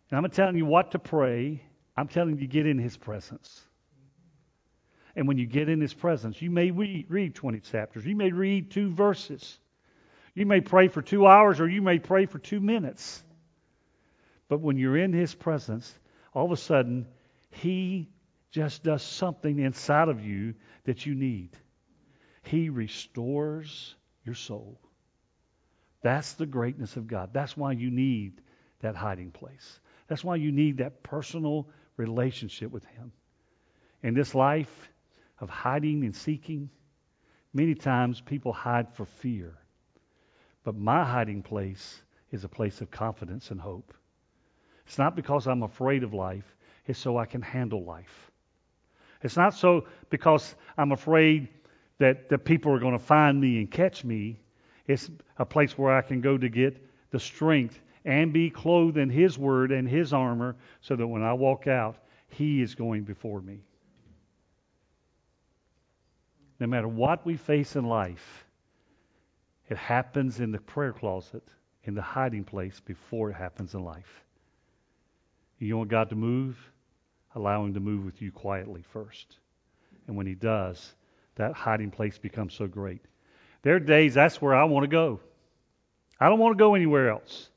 And 0.09 0.17
I'm 0.17 0.23
not 0.23 0.33
telling 0.33 0.57
you 0.57 0.65
what 0.65 0.91
to 0.91 0.99
pray. 0.99 1.63
I'm 1.97 2.07
telling 2.07 2.35
you 2.35 2.41
to 2.41 2.47
get 2.47 2.67
in 2.67 2.77
His 2.77 2.97
presence. 2.97 3.61
And 5.15 5.27
when 5.27 5.37
you 5.37 5.47
get 5.47 5.69
in 5.69 5.81
His 5.81 5.93
presence, 5.93 6.41
you 6.41 6.51
may 6.51 6.69
read, 6.69 7.05
read 7.09 7.33
20 7.33 7.61
chapters. 7.61 8.05
You 8.05 8.15
may 8.15 8.31
read 8.31 8.69
two 8.69 8.91
verses. 8.91 9.57
You 10.33 10.45
may 10.45 10.61
pray 10.61 10.87
for 10.87 11.01
two 11.01 11.27
hours 11.27 11.59
or 11.59 11.67
you 11.67 11.81
may 11.81 11.99
pray 11.99 12.25
for 12.25 12.39
two 12.39 12.59
minutes. 12.59 13.23
But 14.47 14.61
when 14.61 14.77
you're 14.77 14.97
in 14.97 15.13
His 15.13 15.33
presence, 15.35 15.93
all 16.33 16.45
of 16.45 16.51
a 16.51 16.57
sudden, 16.57 17.07
He 17.49 18.09
just 18.51 18.83
does 18.83 19.03
something 19.03 19.59
inside 19.59 20.09
of 20.09 20.23
you 20.23 20.55
that 20.85 21.05
you 21.05 21.15
need. 21.15 21.49
He 22.43 22.69
restores 22.69 23.95
your 24.25 24.35
soul. 24.35 24.79
That's 26.01 26.33
the 26.33 26.45
greatness 26.45 26.95
of 26.97 27.07
God. 27.07 27.29
That's 27.33 27.55
why 27.55 27.73
you 27.73 27.91
need 27.91 28.41
that 28.79 28.95
hiding 28.95 29.31
place. 29.31 29.79
That's 30.07 30.23
why 30.23 30.35
you 30.37 30.51
need 30.51 30.77
that 30.77 31.03
personal 31.03 31.69
relationship 31.95 32.71
with 32.71 32.85
Him. 32.85 33.11
In 34.03 34.13
this 34.13 34.33
life 34.33 34.89
of 35.39 35.49
hiding 35.49 36.03
and 36.03 36.15
seeking, 36.15 36.69
many 37.53 37.75
times 37.75 38.19
people 38.19 38.51
hide 38.51 38.93
for 38.95 39.05
fear. 39.05 39.57
But 40.63 40.75
my 40.75 41.03
hiding 41.03 41.41
place 41.41 42.01
is 42.31 42.43
a 42.43 42.49
place 42.49 42.81
of 42.81 42.91
confidence 42.91 43.51
and 43.51 43.59
hope. 43.59 43.93
It's 44.85 44.97
not 44.97 45.15
because 45.15 45.47
I'm 45.47 45.63
afraid 45.63 46.03
of 46.03 46.13
life, 46.13 46.55
it's 46.85 46.99
so 46.99 47.17
I 47.17 47.25
can 47.25 47.41
handle 47.41 47.83
life. 47.83 48.31
It's 49.23 49.37
not 49.37 49.53
so 49.53 49.85
because 50.09 50.55
I'm 50.77 50.91
afraid 50.91 51.47
that 51.99 52.29
the 52.29 52.37
people 52.37 52.73
are 52.73 52.79
going 52.79 52.97
to 52.97 53.03
find 53.03 53.39
me 53.39 53.59
and 53.59 53.69
catch 53.69 54.03
me. 54.03 54.39
It's 54.87 55.09
a 55.37 55.45
place 55.45 55.77
where 55.77 55.93
I 55.93 56.01
can 56.01 56.21
go 56.21 56.37
to 56.37 56.49
get 56.49 56.83
the 57.11 57.19
strength 57.19 57.79
and 58.05 58.33
be 58.33 58.49
clothed 58.49 58.97
in 58.97 59.09
His 59.09 59.37
word 59.37 59.71
and 59.71 59.87
His 59.87 60.11
armor 60.11 60.55
so 60.81 60.95
that 60.95 61.05
when 61.05 61.21
I 61.21 61.33
walk 61.33 61.67
out, 61.67 61.97
He 62.29 62.61
is 62.61 62.73
going 62.73 63.03
before 63.03 63.41
me. 63.41 63.59
No 66.59 66.67
matter 66.67 66.87
what 66.87 67.25
we 67.25 67.37
face 67.37 67.75
in 67.75 67.85
life, 67.85 68.45
it 69.71 69.77
happens 69.77 70.39
in 70.39 70.51
the 70.51 70.59
prayer 70.59 70.93
closet, 70.93 71.43
in 71.85 71.95
the 71.95 72.01
hiding 72.01 72.43
place 72.43 72.79
before 72.79 73.31
it 73.31 73.35
happens 73.35 73.73
in 73.73 73.83
life. 73.83 74.23
You 75.57 75.77
want 75.77 75.89
God 75.89 76.09
to 76.09 76.15
move? 76.15 76.57
allow 77.35 77.63
him 77.65 77.73
to 77.73 77.79
move 77.79 78.05
with 78.05 78.21
you 78.21 78.31
quietly 78.31 78.83
first. 78.91 79.37
And 80.07 80.15
when 80.15 80.27
he 80.27 80.35
does, 80.35 80.93
that 81.35 81.53
hiding 81.53 81.91
place 81.91 82.17
becomes 82.17 82.53
so 82.53 82.67
great. 82.67 83.01
There 83.63 83.75
are 83.75 83.79
days 83.79 84.13
that's 84.13 84.41
where 84.41 84.55
I 84.55 84.63
want 84.65 84.83
to 84.83 84.87
go. 84.87 85.19
I 86.19 86.29
don't 86.29 86.39
want 86.39 86.57
to 86.57 86.61
go 86.61 86.75
anywhere 86.75 87.09
else. 87.09 87.49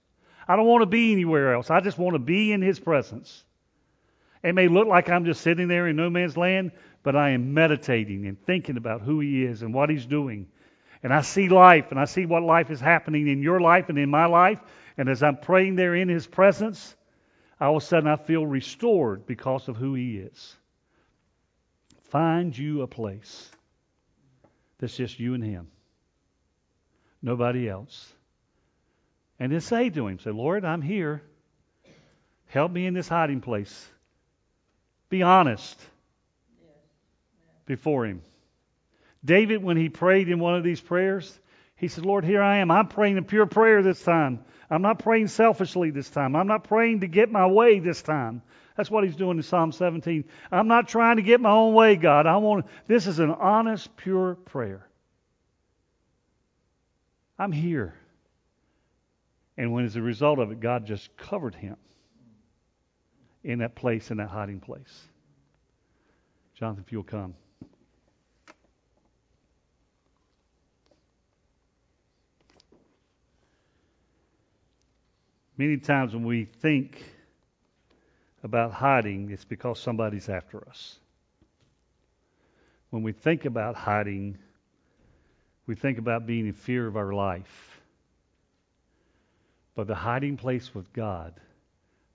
I 0.46 0.56
don't 0.56 0.66
want 0.66 0.82
to 0.82 0.86
be 0.86 1.12
anywhere 1.12 1.54
else. 1.54 1.70
I 1.70 1.80
just 1.80 1.98
want 1.98 2.14
to 2.14 2.18
be 2.18 2.52
in 2.52 2.62
his 2.62 2.78
presence. 2.78 3.44
It 4.42 4.54
may 4.54 4.68
look 4.68 4.86
like 4.86 5.08
I'm 5.08 5.24
just 5.24 5.40
sitting 5.40 5.68
there 5.68 5.88
in 5.88 5.96
no 5.96 6.10
man's 6.10 6.36
land, 6.36 6.72
but 7.02 7.16
I 7.16 7.30
am 7.30 7.54
meditating 7.54 8.26
and 8.26 8.40
thinking 8.44 8.76
about 8.76 9.00
who 9.00 9.20
he 9.20 9.44
is 9.44 9.62
and 9.62 9.72
what 9.72 9.88
he's 9.88 10.06
doing. 10.06 10.46
And 11.04 11.12
I 11.12 11.20
see 11.20 11.48
life 11.48 11.92
and 11.92 12.00
I 12.00 12.06
see 12.06 12.26
what 12.26 12.42
life 12.42 12.70
is 12.70 12.80
happening 12.80 13.28
in 13.28 13.42
your 13.42 13.60
life 13.60 13.90
and 13.90 13.98
in 13.98 14.10
my 14.10 14.26
life. 14.26 14.58
And 14.98 15.08
as 15.08 15.22
I'm 15.22 15.36
praying 15.36 15.76
there 15.76 15.94
in 15.94 16.08
his 16.08 16.26
presence, 16.26 16.96
all 17.60 17.76
of 17.76 17.82
a 17.82 17.86
sudden 17.86 18.08
I 18.08 18.16
feel 18.16 18.46
restored 18.46 19.26
because 19.26 19.68
of 19.68 19.76
who 19.76 19.94
He 19.94 20.18
is. 20.18 20.56
Find 22.10 22.56
you 22.56 22.82
a 22.82 22.86
place 22.86 23.50
that's 24.78 24.96
just 24.96 25.18
you 25.18 25.34
and 25.34 25.42
Him, 25.42 25.68
nobody 27.22 27.68
else. 27.68 28.12
And 29.38 29.52
then 29.52 29.60
say 29.60 29.90
to 29.90 30.06
Him, 30.06 30.18
say, 30.18 30.30
Lord, 30.30 30.64
I'm 30.64 30.82
here. 30.82 31.22
Help 32.46 32.70
me 32.70 32.86
in 32.86 32.94
this 32.94 33.08
hiding 33.08 33.40
place. 33.40 33.88
Be 35.08 35.22
honest 35.22 35.80
before 37.66 38.06
Him. 38.06 38.22
David, 39.24 39.62
when 39.62 39.76
he 39.76 39.88
prayed 39.88 40.28
in 40.28 40.38
one 40.38 40.54
of 40.54 40.64
these 40.64 40.80
prayers, 40.80 41.38
he 41.76 41.88
said, 41.88 42.04
Lord, 42.04 42.24
here 42.24 42.42
I 42.42 42.58
am. 42.58 42.70
I'm 42.70 42.88
praying 42.88 43.18
a 43.18 43.22
pure 43.22 43.46
prayer 43.46 43.82
this 43.82 44.02
time. 44.02 44.44
I'm 44.70 44.82
not 44.82 44.98
praying 44.98 45.28
selfishly 45.28 45.90
this 45.90 46.08
time. 46.10 46.36
I'm 46.36 46.46
not 46.46 46.64
praying 46.64 47.00
to 47.00 47.06
get 47.06 47.30
my 47.30 47.46
way 47.46 47.78
this 47.78 48.02
time. 48.02 48.42
That's 48.76 48.90
what 48.90 49.04
he's 49.04 49.16
doing 49.16 49.36
in 49.36 49.42
Psalm 49.42 49.72
17. 49.72 50.24
I'm 50.50 50.68
not 50.68 50.88
trying 50.88 51.16
to 51.16 51.22
get 51.22 51.40
my 51.40 51.50
own 51.50 51.74
way, 51.74 51.96
God. 51.96 52.26
I 52.26 52.36
want 52.38 52.66
this 52.86 53.06
is 53.06 53.18
an 53.18 53.30
honest, 53.30 53.96
pure 53.96 54.34
prayer. 54.34 54.86
I'm 57.38 57.52
here. 57.52 57.94
And 59.56 59.72
when 59.72 59.84
as 59.84 59.96
a 59.96 60.02
result 60.02 60.38
of 60.38 60.50
it, 60.50 60.60
God 60.60 60.86
just 60.86 61.16
covered 61.16 61.54
him 61.54 61.76
in 63.44 63.60
that 63.60 63.76
place, 63.76 64.10
in 64.10 64.16
that 64.16 64.28
hiding 64.28 64.60
place. 64.60 65.08
Jonathan, 66.54 66.84
if 66.84 66.92
you'll 66.92 67.04
come. 67.04 67.34
Many 75.64 75.78
times 75.78 76.12
when 76.12 76.24
we 76.24 76.44
think 76.44 77.02
about 78.42 78.70
hiding, 78.70 79.30
it's 79.30 79.46
because 79.46 79.80
somebody's 79.80 80.28
after 80.28 80.68
us. 80.68 80.98
When 82.90 83.02
we 83.02 83.12
think 83.12 83.46
about 83.46 83.74
hiding, 83.74 84.36
we 85.66 85.74
think 85.74 85.96
about 85.96 86.26
being 86.26 86.46
in 86.46 86.52
fear 86.52 86.86
of 86.86 86.98
our 86.98 87.14
life. 87.14 87.80
But 89.74 89.86
the 89.86 89.94
hiding 89.94 90.36
place 90.36 90.74
with 90.74 90.92
God 90.92 91.32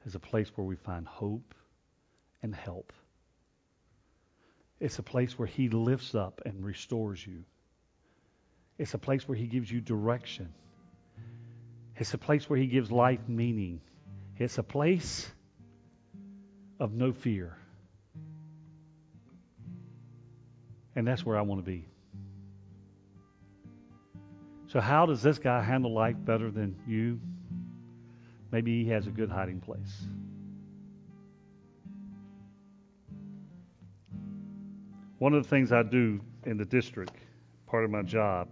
is 0.05 0.13
a 0.13 0.19
place 0.19 0.51
where 0.53 0.67
we 0.67 0.75
find 0.75 1.07
hope 1.07 1.55
and 2.43 2.53
help. 2.53 2.93
It's 4.79 4.99
a 4.99 5.03
place 5.03 5.39
where 5.39 5.47
He 5.47 5.69
lifts 5.69 6.13
up 6.13 6.39
and 6.45 6.63
restores 6.63 7.25
you. 7.25 7.43
It's 8.77 8.93
a 8.93 8.99
place 8.99 9.27
where 9.27 9.35
He 9.35 9.47
gives 9.47 9.71
you 9.71 9.81
direction. 9.81 10.53
It's 11.99 12.13
a 12.13 12.17
place 12.17 12.49
where 12.49 12.57
He 12.57 12.67
gives 12.67 12.91
life 12.91 13.19
meaning. 13.27 13.81
It's 14.37 14.57
a 14.57 14.63
place 14.63 15.29
of 16.79 16.93
no 16.93 17.11
fear. 17.11 17.57
And 20.95 21.05
that's 21.05 21.25
where 21.25 21.37
I 21.37 21.41
want 21.41 21.63
to 21.63 21.69
be. 21.69 21.85
So, 24.67 24.79
how 24.79 25.05
does 25.05 25.21
this 25.21 25.39
guy 25.39 25.61
handle 25.61 25.93
life 25.93 26.15
better 26.17 26.49
than 26.49 26.75
you? 26.87 27.19
Maybe 28.51 28.83
he 28.83 28.89
has 28.91 29.05
a 29.05 29.11
good 29.11 29.29
hiding 29.29 29.59
place. 29.59 30.07
One 35.17 35.33
of 35.33 35.43
the 35.43 35.49
things 35.49 35.71
I 35.71 35.83
do 35.83 36.21
in 36.45 36.57
the 36.57 36.65
district, 36.65 37.15
part 37.67 37.83
of 37.83 37.91
my 37.91 38.03
job, 38.03 38.47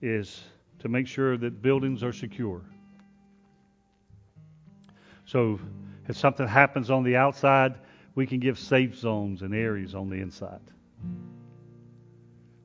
is 0.00 0.42
to 0.84 0.90
make 0.90 1.06
sure 1.06 1.38
that 1.38 1.62
buildings 1.62 2.02
are 2.02 2.12
secure. 2.12 2.60
So 5.24 5.58
if 6.08 6.18
something 6.18 6.46
happens 6.46 6.90
on 6.90 7.04
the 7.04 7.16
outside, 7.16 7.76
we 8.14 8.26
can 8.26 8.38
give 8.38 8.58
safe 8.58 8.94
zones 8.94 9.40
and 9.40 9.54
areas 9.54 9.94
on 9.94 10.10
the 10.10 10.16
inside. 10.16 10.60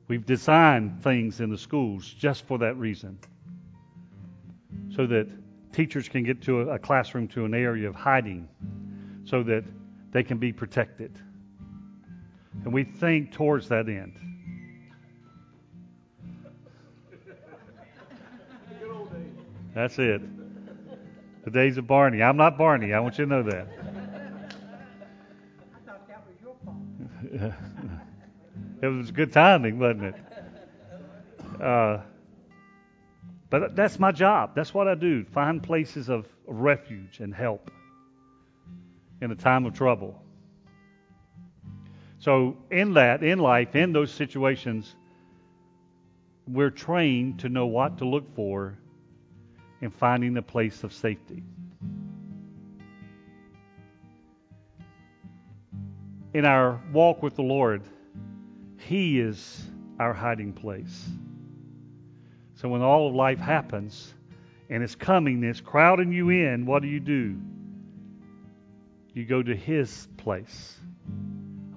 We've 0.06 0.26
designed 0.26 1.02
things 1.02 1.40
in 1.40 1.48
the 1.48 1.56
schools 1.56 2.12
just 2.12 2.46
for 2.46 2.58
that 2.58 2.76
reason. 2.76 3.18
So 4.94 5.06
that 5.06 5.26
teachers 5.72 6.06
can 6.06 6.22
get 6.22 6.42
to 6.42 6.68
a, 6.68 6.78
classroom 6.78 7.26
to 7.28 7.46
an 7.46 7.54
area 7.54 7.88
of 7.88 7.94
hiding 7.94 8.50
so 9.24 9.42
that 9.44 9.64
they 10.12 10.22
can 10.22 10.36
be 10.36 10.52
protected. 10.52 11.18
And 12.64 12.74
we 12.74 12.84
think 12.84 13.32
towards 13.32 13.66
that 13.68 13.88
end. 13.88 14.29
That's 19.74 19.98
it. 19.98 20.22
The 21.44 21.50
days 21.50 21.78
of 21.78 21.86
Barney. 21.86 22.22
I'm 22.22 22.36
not 22.36 22.58
Barney. 22.58 22.92
I 22.92 23.00
want 23.00 23.18
you 23.18 23.24
to 23.24 23.30
know 23.30 23.42
that. 23.44 23.68
I 25.74 25.78
thought 25.86 26.08
that 26.08 26.24
was 26.26 26.36
your 26.42 26.54
fault. 26.64 27.54
it 28.82 28.86
was 28.86 29.10
good 29.10 29.32
timing, 29.32 29.78
wasn't 29.78 30.04
it? 30.04 30.14
Uh, 31.62 32.00
but 33.48 33.74
that's 33.76 33.98
my 33.98 34.12
job. 34.12 34.54
That's 34.54 34.72
what 34.72 34.88
I 34.88 34.94
do. 34.94 35.24
Find 35.24 35.62
places 35.62 36.08
of 36.08 36.26
refuge 36.46 37.20
and 37.20 37.34
help 37.34 37.70
in 39.20 39.30
a 39.30 39.36
time 39.36 39.66
of 39.66 39.74
trouble. 39.74 40.22
So, 42.18 42.56
in 42.70 42.94
that, 42.94 43.22
in 43.22 43.38
life, 43.38 43.74
in 43.74 43.92
those 43.92 44.12
situations, 44.12 44.94
we're 46.46 46.70
trained 46.70 47.40
to 47.40 47.48
know 47.48 47.66
what 47.66 47.98
to 47.98 48.04
look 48.04 48.34
for 48.34 48.78
in 49.80 49.90
finding 49.90 50.36
a 50.36 50.42
place 50.42 50.84
of 50.84 50.92
safety. 50.92 51.42
In 56.32 56.44
our 56.44 56.80
walk 56.92 57.22
with 57.22 57.34
the 57.36 57.42
Lord, 57.42 57.82
He 58.78 59.20
is 59.20 59.64
our 59.98 60.12
hiding 60.12 60.52
place. 60.52 61.08
So 62.54 62.68
when 62.68 62.82
all 62.82 63.08
of 63.08 63.14
life 63.14 63.38
happens 63.38 64.14
and 64.68 64.82
it's 64.82 64.94
coming, 64.94 65.42
it's 65.42 65.60
crowding 65.60 66.12
you 66.12 66.30
in, 66.30 66.66
what 66.66 66.82
do 66.82 66.88
you 66.88 67.00
do? 67.00 67.40
You 69.12 69.24
go 69.24 69.42
to 69.42 69.56
His 69.56 70.06
place, 70.16 70.78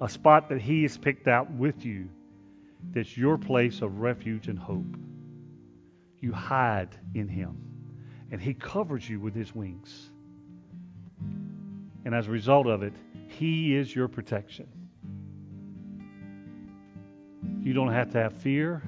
a 0.00 0.08
spot 0.08 0.48
that 0.50 0.60
He 0.60 0.82
has 0.82 0.96
picked 0.96 1.26
out 1.26 1.50
with 1.50 1.84
you 1.84 2.08
that's 2.92 3.16
your 3.16 3.38
place 3.38 3.82
of 3.82 3.98
refuge 3.98 4.48
and 4.48 4.58
hope. 4.58 4.96
You 6.20 6.32
hide 6.32 6.96
in 7.14 7.28
Him, 7.28 7.56
and 8.34 8.42
He 8.42 8.52
covers 8.52 9.08
you 9.08 9.20
with 9.20 9.32
His 9.32 9.54
wings. 9.54 10.10
And 12.04 12.12
as 12.12 12.26
a 12.26 12.32
result 12.32 12.66
of 12.66 12.82
it, 12.82 12.92
He 13.28 13.76
is 13.76 13.94
your 13.94 14.08
protection. 14.08 14.66
You 17.62 17.72
don't 17.74 17.92
have 17.92 18.10
to 18.10 18.18
have 18.18 18.32
fear, 18.32 18.82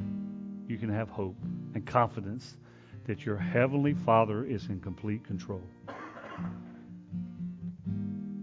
you 0.66 0.76
can 0.78 0.88
have 0.88 1.10
hope 1.10 1.36
and 1.74 1.86
confidence 1.86 2.56
that 3.04 3.24
your 3.24 3.36
Heavenly 3.36 3.94
Father 3.94 4.44
is 4.44 4.66
in 4.66 4.80
complete 4.80 5.24
control. 5.24 5.62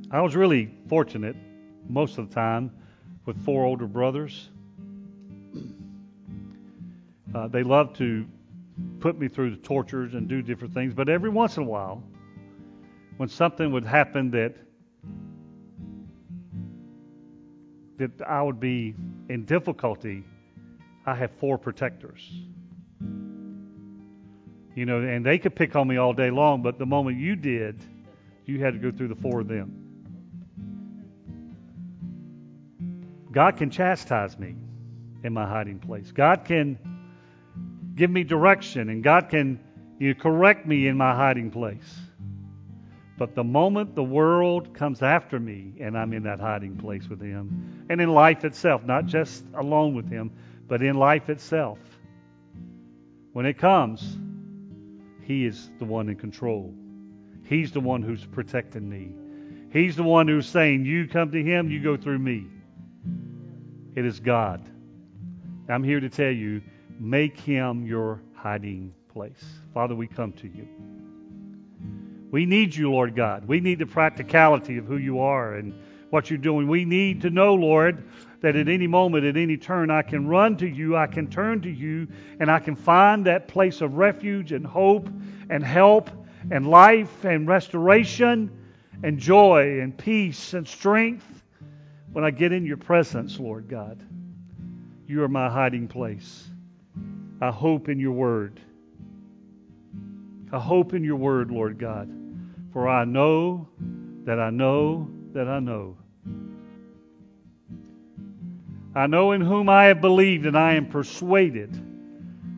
I 0.09 0.21
was 0.21 0.37
really 0.37 0.73
fortunate 0.87 1.35
most 1.89 2.17
of 2.17 2.29
the 2.29 2.33
time 2.33 2.71
with 3.25 3.43
four 3.43 3.65
older 3.65 3.87
brothers. 3.87 4.49
Uh, 7.35 7.49
they 7.49 7.63
loved 7.63 7.97
to 7.97 8.25
put 8.99 9.19
me 9.19 9.28
through 9.28 9.51
the 9.51 9.57
tortures 9.57 10.13
and 10.13 10.28
do 10.28 10.41
different 10.41 10.74
things, 10.74 10.93
but 10.93 11.09
every 11.09 11.30
once 11.30 11.57
in 11.57 11.63
a 11.63 11.65
while, 11.65 12.03
when 13.17 13.30
something 13.30 13.71
would 13.71 13.86
happen 13.86 14.32
that 14.32 14.55
that 17.97 18.28
I 18.28 18.41
would 18.41 18.59
be 18.59 18.95
in 19.30 19.45
difficulty, 19.45 20.24
I 21.05 21.13
have 21.15 21.32
four 21.39 21.57
protectors. 21.57 22.28
You 24.76 24.86
know, 24.88 25.01
and 25.01 25.24
they 25.24 25.38
could 25.38 25.55
pick 25.55 25.76
on 25.76 25.88
me 25.88 25.97
all 25.97 26.13
day 26.13 26.32
long, 26.32 26.63
but 26.63 26.80
the 26.80 26.86
moment 26.86 27.19
you 27.19 27.36
did, 27.36 27.84
you 28.45 28.59
had 28.59 28.74
to 28.74 28.80
go 28.80 28.95
through 28.95 29.09
the 29.09 29.15
four 29.15 29.41
of 29.41 29.47
them. 29.47 29.80
God 33.32 33.57
can 33.57 33.69
chastise 33.69 34.38
me 34.38 34.55
in 35.24 35.34
my 35.34 35.47
hiding 35.47 35.80
place. 35.80 36.11
God 36.11 36.45
can 36.45 36.78
give 37.95 38.09
me 38.09 38.23
direction, 38.23 38.89
and 38.89 39.03
God 39.03 39.29
can 39.29 39.59
you 39.99 40.15
correct 40.15 40.65
me 40.65 40.87
in 40.87 40.97
my 40.97 41.15
hiding 41.15 41.51
place. 41.51 41.99
But 43.17 43.35
the 43.35 43.43
moment 43.43 43.95
the 43.95 44.03
world 44.03 44.73
comes 44.73 45.01
after 45.01 45.39
me 45.39 45.75
and 45.79 45.97
I'm 45.97 46.13
in 46.13 46.23
that 46.23 46.39
hiding 46.39 46.77
place 46.77 47.07
with 47.07 47.21
Him, 47.21 47.85
and 47.89 48.01
in 48.01 48.09
life 48.09 48.43
itself, 48.43 48.83
not 48.83 49.05
just 49.05 49.43
alone 49.53 49.93
with 49.93 50.09
Him, 50.09 50.31
but 50.67 50.81
in 50.81 50.95
life 50.95 51.29
itself, 51.29 51.77
when 53.33 53.45
it 53.45 53.57
comes, 53.57 54.17
He 55.21 55.45
is 55.45 55.71
the 55.79 55.85
one 55.85 56.09
in 56.09 56.15
control. 56.15 56.73
He's 57.45 57.71
the 57.71 57.79
one 57.79 58.01
who's 58.01 58.25
protecting 58.25 58.89
me. 58.89 59.11
He's 59.71 59.95
the 59.95 60.03
one 60.03 60.27
who's 60.27 60.47
saying, 60.47 60.85
You 60.85 61.07
come 61.07 61.31
to 61.31 61.43
Him, 61.43 61.69
you 61.69 61.81
go 61.81 61.97
through 61.97 62.19
me. 62.19 62.47
It 63.95 64.05
is 64.05 64.19
God. 64.19 64.67
I'm 65.69 65.83
here 65.83 65.99
to 65.99 66.09
tell 66.09 66.31
you, 66.31 66.61
make 66.99 67.39
Him 67.39 67.85
your 67.85 68.21
hiding 68.35 68.93
place. 69.09 69.43
Father, 69.73 69.95
we 69.95 70.07
come 70.07 70.33
to 70.33 70.47
you. 70.47 70.67
We 72.31 72.45
need 72.45 72.75
you, 72.75 72.91
Lord 72.91 73.15
God. 73.15 73.47
We 73.47 73.59
need 73.59 73.79
the 73.79 73.85
practicality 73.85 74.77
of 74.77 74.85
who 74.85 74.97
you 74.97 75.19
are 75.19 75.53
and 75.53 75.73
what 76.09 76.29
you're 76.29 76.37
doing. 76.37 76.67
We 76.67 76.83
need 76.83 77.21
to 77.21 77.29
know, 77.29 77.53
Lord, 77.53 78.03
that 78.41 78.55
at 78.55 78.67
any 78.67 78.87
moment, 78.87 79.25
at 79.25 79.37
any 79.37 79.55
turn, 79.55 79.89
I 79.89 80.01
can 80.01 80.27
run 80.27 80.57
to 80.57 80.67
you, 80.67 80.95
I 80.95 81.07
can 81.07 81.29
turn 81.29 81.61
to 81.61 81.69
you, 81.69 82.07
and 82.39 82.51
I 82.51 82.59
can 82.59 82.75
find 82.75 83.25
that 83.25 83.47
place 83.47 83.81
of 83.81 83.95
refuge 83.95 84.51
and 84.51 84.65
hope 84.65 85.09
and 85.49 85.63
help 85.63 86.09
and 86.51 86.67
life 86.67 87.23
and 87.23 87.47
restoration 87.47 88.51
and 89.03 89.17
joy 89.17 89.79
and 89.81 89.97
peace 89.97 90.53
and 90.53 90.67
strength 90.67 91.43
when 92.11 92.23
I 92.23 92.31
get 92.31 92.51
in 92.51 92.65
your 92.65 92.77
presence, 92.77 93.39
Lord 93.39 93.67
God. 93.67 94.01
You 95.07 95.23
are 95.23 95.27
my 95.27 95.49
hiding 95.49 95.87
place. 95.87 96.47
I 97.43 97.51
hope 97.51 97.89
in 97.89 97.99
your 97.99 98.13
word. 98.13 98.61
I 100.53 100.59
hope 100.59 100.93
in 100.93 101.03
your 101.03 101.17
word, 101.17 101.51
Lord 101.51 101.77
God. 101.77 102.09
For 102.71 102.87
I 102.87 103.03
know 103.03 103.67
that 104.23 104.39
I 104.39 104.49
know 104.49 105.09
that 105.33 105.49
I 105.49 105.59
know. 105.59 105.97
I 108.95 109.07
know 109.07 109.33
in 109.33 109.41
whom 109.41 109.67
I 109.67 109.87
have 109.87 109.99
believed, 109.99 110.45
and 110.45 110.57
I 110.57 110.75
am 110.75 110.85
persuaded 110.85 111.69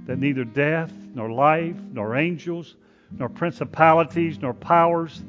that 0.05 0.19
neither 0.19 0.43
death, 0.43 0.93
nor 1.15 1.31
life, 1.31 1.77
nor 1.91 2.15
angels, 2.15 2.75
nor 3.09 3.27
principalities, 3.27 4.39
nor 4.39 4.53
powers, 4.53 5.23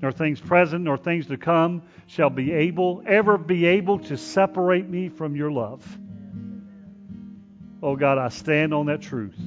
nor 0.00 0.12
things 0.12 0.40
present, 0.40 0.84
nor 0.84 0.96
things 0.96 1.26
to 1.26 1.36
come 1.36 1.82
shall 2.06 2.30
be 2.30 2.52
able, 2.52 3.02
ever 3.06 3.36
be 3.38 3.66
able 3.66 3.98
to 3.98 4.16
separate 4.16 4.88
me 4.88 5.08
from 5.08 5.34
your 5.34 5.50
love. 5.50 5.98
Oh 7.82 7.96
God, 7.96 8.18
I 8.18 8.28
stand 8.28 8.74
on 8.74 8.86
that 8.86 9.00
truth. 9.00 9.38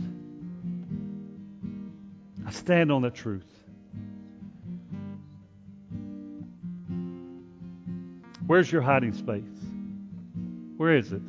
I 2.46 2.52
stand 2.52 2.92
on 2.92 3.04
that 3.04 3.14
truth. 3.14 3.46
Where's 8.48 8.72
your 8.72 8.82
hiding 8.82 9.14
space? 9.14 9.44
Where 10.78 10.98
is 10.98 11.14
it? 11.14 11.22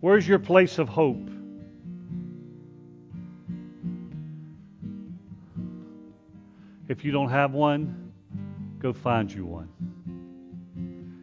Where's 0.00 0.26
your 0.26 0.38
place 0.38 0.78
of 0.78 0.88
hope? 0.88 1.28
If 6.88 7.04
you 7.04 7.10
don't 7.10 7.30
have 7.30 7.52
one, 7.52 8.12
go 8.78 8.92
find 8.92 9.30
you 9.30 9.44
one. 9.44 9.68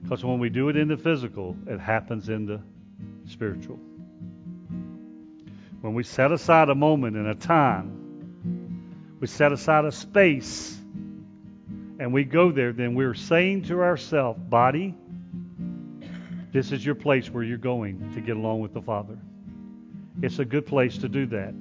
Because 0.04 0.26
when 0.26 0.38
we 0.40 0.50
do 0.50 0.68
it 0.68 0.76
in 0.76 0.90
the 0.90 0.98
physical, 0.98 1.56
it 1.66 1.80
happens 1.80 2.28
in 2.28 2.46
the 2.46 2.62
spiritual. 3.26 3.80
When 5.84 5.96
we 5.96 6.04
set 6.04 6.32
aside 6.32 6.70
a 6.70 6.76
moment 6.76 7.18
and 7.18 7.28
a 7.28 7.36
time, 7.36 9.18
we 9.20 9.28
set 9.28 9.52
aside 9.52 9.84
a 9.84 9.92
space, 9.92 10.80
and 12.00 12.14
we 12.14 12.24
go 12.24 12.54
there, 12.54 12.72
then 12.72 12.96
we're 12.96 13.14
saying 13.14 13.64
to 13.64 13.82
ourselves, 13.82 14.40
body, 14.48 14.96
this 16.54 16.72
is 16.72 16.86
your 16.86 16.96
place 16.96 17.30
where 17.30 17.44
you're 17.44 17.58
going 17.58 18.14
to 18.14 18.22
get 18.22 18.38
along 18.38 18.62
with 18.62 18.74
the 18.74 18.82
Father. 18.82 19.18
It's 20.22 20.40
a 20.40 20.46
good 20.46 20.66
place 20.66 21.00
to 21.00 21.10
do 21.10 21.26
that. 21.26 21.54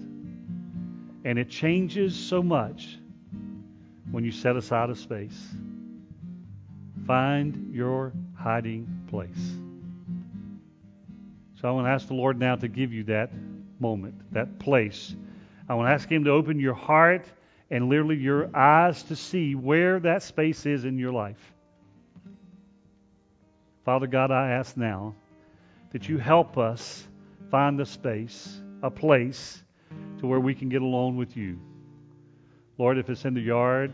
And 1.25 1.37
it 1.37 1.51
changes 1.51 2.15
so 2.15 2.45
much 2.45 2.99
when 4.13 4.23
you 4.23 4.31
set 4.31 4.55
aside 4.55 4.89
a 4.89 4.95
space. 4.95 5.49
Find 7.09 7.75
your 7.75 8.13
hiding 8.39 8.87
place. 9.09 9.51
So 11.61 11.67
I 11.67 11.73
want 11.73 11.89
to 11.89 11.91
ask 11.91 12.07
the 12.07 12.15
Lord 12.15 12.39
now 12.39 12.55
to 12.55 12.69
give 12.69 12.93
you 12.93 13.03
that 13.05 13.33
moment, 13.83 14.15
that 14.33 14.59
place. 14.59 15.15
I 15.69 15.75
want 15.75 15.89
to 15.89 15.93
ask 15.93 16.11
Him 16.11 16.25
to 16.25 16.31
open 16.31 16.59
your 16.59 16.75
heart 16.75 17.27
and 17.71 17.89
literally 17.89 18.17
your 18.17 18.55
eyes 18.57 19.03
to 19.05 19.17
see 19.17 19.55
where 19.55 20.01
that 20.01 20.23
space 20.23 20.65
is 20.65 20.85
in 20.87 20.99
your 20.99 21.13
life. 21.13 21.53
Father 23.85 24.07
God, 24.07 24.31
I 24.31 24.53
ask 24.53 24.77
now 24.77 25.15
that 25.91 26.09
you 26.09 26.17
help 26.17 26.57
us 26.57 27.07
find 27.51 27.79
the 27.79 27.85
space, 27.85 28.61
a 28.83 28.91
place 28.91 29.63
to 30.21 30.27
where 30.27 30.41
we 30.41 30.55
can 30.55 30.69
get 30.69 30.81
alone 30.83 31.17
with 31.17 31.37
you. 31.37 31.59
Lord, 32.79 32.97
if 32.97 33.11
it's 33.11 33.25
in 33.25 33.35
the 33.35 33.41
yard, 33.41 33.93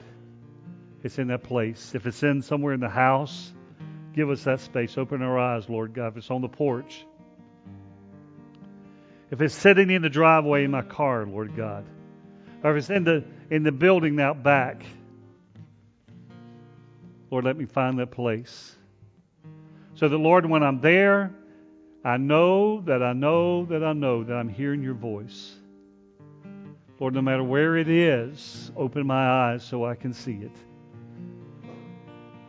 it's 1.03 1.19
in 1.19 1.29
that 1.29 1.43
place. 1.43 1.95
If 1.95 2.07
it's 2.07 2.23
in 2.23 2.43
somewhere 2.43 2.75
in 2.75 2.81
the 2.81 2.89
house, 2.89 3.53
give 4.15 4.31
us 4.31 4.45
that 4.45 4.61
space. 4.61 4.99
Open 4.99 5.23
our 5.23 5.39
eyes, 5.39 5.69
Lord 5.69 5.95
God. 5.95 6.09
If 6.09 6.19
it's 6.19 6.31
on 6.31 6.43
the 6.43 6.49
porch, 6.49 7.07
if 9.31 9.41
it's 9.41 9.55
sitting 9.55 9.91
in 9.91 10.03
the 10.03 10.09
driveway 10.09 10.65
in 10.65 10.71
my 10.71 10.83
car, 10.83 11.27
Lord 11.27 11.55
God, 11.57 11.85
or 12.63 12.77
if 12.77 12.79
it's 12.79 12.91
in 12.91 13.05
the 13.05 13.25
in 13.51 13.63
the 13.63 13.73
building 13.73 14.21
out 14.21 14.43
back, 14.43 14.83
Lord, 17.31 17.45
let 17.45 17.57
me 17.57 17.67
find 17.67 17.99
that 17.99 18.11
place. 18.11 18.75
So 19.95 20.09
that, 20.09 20.17
Lord, 20.17 20.47
when 20.47 20.63
I'm 20.63 20.81
there, 20.81 21.35
I 22.05 22.17
know 22.17 22.81
that 22.83 23.03
I 23.03 23.13
know 23.13 23.67
that 23.67 23.85
I 23.85 23.93
know 23.93 24.25
that 24.25 24.35
I'm 24.35 24.49
hearing 24.49 24.83
your 24.83 24.95
voice. 24.95 25.55
Lord, 27.01 27.15
no 27.15 27.23
matter 27.23 27.45
where 27.45 27.77
it 27.77 27.89
is, 27.89 28.73
open 28.77 29.07
my 29.07 29.53
eyes 29.53 29.63
so 29.63 29.85
I 29.85 29.95
can 29.95 30.13
see 30.13 30.35
it. 30.35 30.57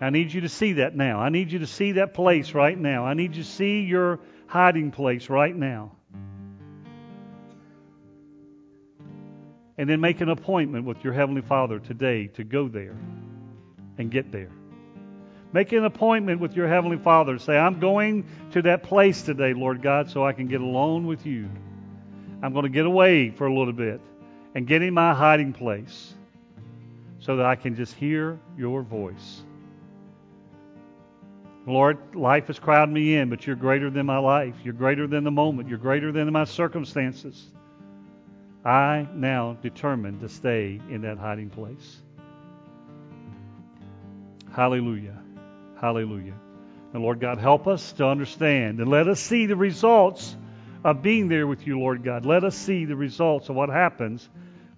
I 0.02 0.10
need 0.12 0.32
you 0.32 0.42
to 0.42 0.50
see 0.50 0.74
that 0.74 0.96
now. 0.96 1.20
I 1.20 1.30
need 1.30 1.52
you 1.52 1.60
to 1.60 1.68
see 1.68 1.94
that 1.94 2.14
place 2.14 2.54
right 2.54 2.78
now. 2.78 3.06
I 3.06 3.14
need 3.14 3.36
you 3.36 3.44
to 3.44 3.50
see 3.50 3.82
your 3.82 4.20
hiding 4.48 4.92
place 4.92 5.30
right 5.30 5.56
now. 5.56 5.92
And 9.80 9.90
then 9.90 10.02
make 10.02 10.20
an 10.20 10.28
appointment 10.28 10.84
with 10.84 11.06
your 11.06 11.14
Heavenly 11.14 11.42
Father 11.42 11.80
today 11.80 12.28
to 12.34 12.44
go 12.44 12.68
there 12.68 12.98
and 13.98 14.12
get 14.12 14.30
there. 14.30 14.52
Make 15.54 15.72
an 15.72 15.86
appointment 15.86 16.42
with 16.42 16.54
your 16.54 16.68
Heavenly 16.68 16.98
Father. 16.98 17.40
Say, 17.40 17.58
I'm 17.58 17.80
going 17.80 18.26
to 18.52 18.62
that 18.64 18.84
place 18.84 19.22
today, 19.22 19.54
Lord 19.54 19.82
God, 19.82 20.10
so 20.10 20.26
I 20.26 20.34
can 20.34 20.48
get 20.48 20.60
alone 20.60 21.08
with 21.08 21.26
you. 21.26 21.50
I'm 22.44 22.52
going 22.52 22.64
to 22.64 22.70
get 22.70 22.86
away 22.86 23.30
for 23.30 23.48
a 23.48 23.58
little 23.58 23.72
bit 23.72 24.02
and 24.54 24.68
get 24.68 24.82
in 24.82 24.94
my 24.94 25.14
hiding 25.14 25.54
place 25.54 26.14
so 27.20 27.38
that 27.38 27.46
I 27.46 27.56
can 27.56 27.78
just 27.78 27.94
hear 27.94 28.38
your 28.58 28.82
voice. 28.82 29.44
Lord, 31.66 32.16
life 32.16 32.48
has 32.48 32.60
crowded 32.60 32.94
me 32.94 33.16
in, 33.16 33.30
but 33.30 33.48
you're 33.48 33.56
greater 33.56 33.90
than 33.90 34.06
my 34.06 34.18
life. 34.18 34.56
You're 34.62 34.74
greater 34.74 35.08
than 35.08 35.24
the 35.24 35.32
moment. 35.32 35.70
You're 35.70 35.78
greater 35.78 36.12
than 36.12 36.30
my 36.34 36.44
circumstances. 36.44 37.48
I 38.66 39.08
now 39.14 39.58
determine 39.62 40.20
to 40.20 40.30
stay 40.30 40.82
in 40.90 41.02
that 41.02 41.18
hiding 41.18 41.50
place. 41.50 42.02
Hallelujah. 44.52 45.18
Hallelujah. 45.80 46.36
And 46.94 47.04
Lord 47.04 47.20
God, 47.20 47.38
help 47.38 47.68
us 47.68 47.94
to 47.94 48.06
understand 48.08 48.80
and 48.80 48.90
let 48.90 49.08
us 49.08 49.20
see 49.20 49.46
the 49.46 49.56
results 49.56 50.36
of 50.84 51.02
being 51.02 51.28
there 51.28 51.48
with 51.48 51.68
you, 51.68 51.80
Lord 51.80 52.04
God. 52.04 52.26
Let 52.26 52.44
us 52.44 52.56
see 52.56 52.86
the 52.86 52.96
results 52.96 53.50
of 53.50 53.56
what 53.56 53.70
happens 53.70 54.28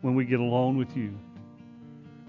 when 0.02 0.16
we 0.16 0.26
get 0.26 0.40
alone 0.40 0.78
with 0.78 0.96
you. 0.98 1.18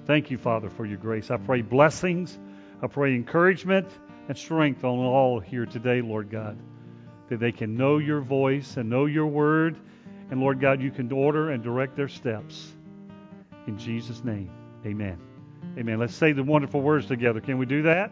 Thank 0.06 0.30
you, 0.30 0.38
Father, 0.38 0.70
for 0.70 0.86
your 0.86 0.98
grace. 0.98 1.30
I 1.30 1.36
pray 1.36 1.62
blessings. 1.62 2.38
I 2.82 2.86
pray 2.86 3.14
encouragement 3.14 3.88
and 4.28 4.36
strength 4.36 4.84
on 4.84 4.98
all 4.98 5.40
here 5.40 5.66
today, 5.66 6.00
Lord 6.00 6.30
God, 6.30 6.58
that 7.28 7.40
they 7.40 7.52
can 7.52 7.76
know 7.76 7.98
your 7.98 8.20
voice 8.20 8.76
and 8.76 8.88
know 8.88 9.06
your 9.06 9.26
word. 9.26 9.76
And 10.32 10.40
Lord 10.40 10.60
God, 10.60 10.80
you 10.80 10.90
can 10.90 11.12
order 11.12 11.50
and 11.50 11.62
direct 11.62 11.94
their 11.94 12.08
steps. 12.08 12.72
In 13.66 13.76
Jesus' 13.76 14.24
name, 14.24 14.50
amen. 14.86 15.18
Amen. 15.76 15.98
Let's 15.98 16.14
say 16.14 16.32
the 16.32 16.42
wonderful 16.42 16.80
words 16.80 17.04
together. 17.04 17.42
Can 17.42 17.58
we 17.58 17.66
do 17.66 17.82
that? 17.82 18.10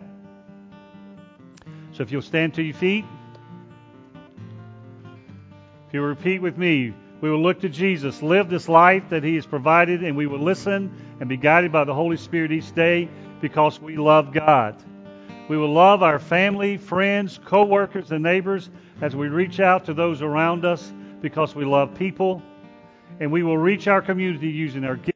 So 1.93 2.03
if 2.03 2.13
you'll 2.13 2.21
stand 2.21 2.53
to 2.57 2.63
your 2.63 2.75
feet, 2.75 3.07
if 5.89 5.95
you'll 5.95 6.05
repeat 6.05 6.43
with 6.43 6.59
me, 6.59 6.93
we 7.23 7.31
will 7.31 7.41
look 7.41 7.63
to 7.63 7.71
Jesus, 7.71 8.23
live 8.23 8.51
this 8.51 8.69
life 8.69 9.09
that 9.09 9.25
He 9.25 9.37
has 9.37 9.47
provided, 9.47 10.05
and 10.05 10.15
we 10.15 10.27
will 10.27 10.41
listen 10.41 10.95
and 11.21 11.29
be 11.31 11.39
guided 11.39 11.73
by 11.73 11.85
the 11.85 11.95
Holy 11.95 12.19
Spirit 12.19 12.53
each 12.53 12.75
day 12.75 13.09
because 13.41 13.81
we 13.81 13.97
love 13.97 14.35
God. 14.35 14.77
We 15.49 15.57
will 15.57 15.73
love 15.73 16.03
our 16.03 16.19
family, 16.19 16.77
friends, 16.77 17.41
co 17.43 17.65
workers, 17.65 18.13
and 18.13 18.23
neighbors 18.23 18.69
as 19.01 19.17
we 19.17 19.29
reach 19.29 19.59
out 19.59 19.87
to 19.87 19.95
those 19.95 20.21
around 20.21 20.67
us 20.67 20.93
because 21.21 21.55
we 21.55 21.65
love 21.65 21.95
people. 21.95 22.43
And 23.19 23.31
we 23.31 23.43
will 23.43 23.59
reach 23.59 23.89
our 23.89 24.01
community 24.01 24.49
using 24.49 24.85
our. 24.85 24.99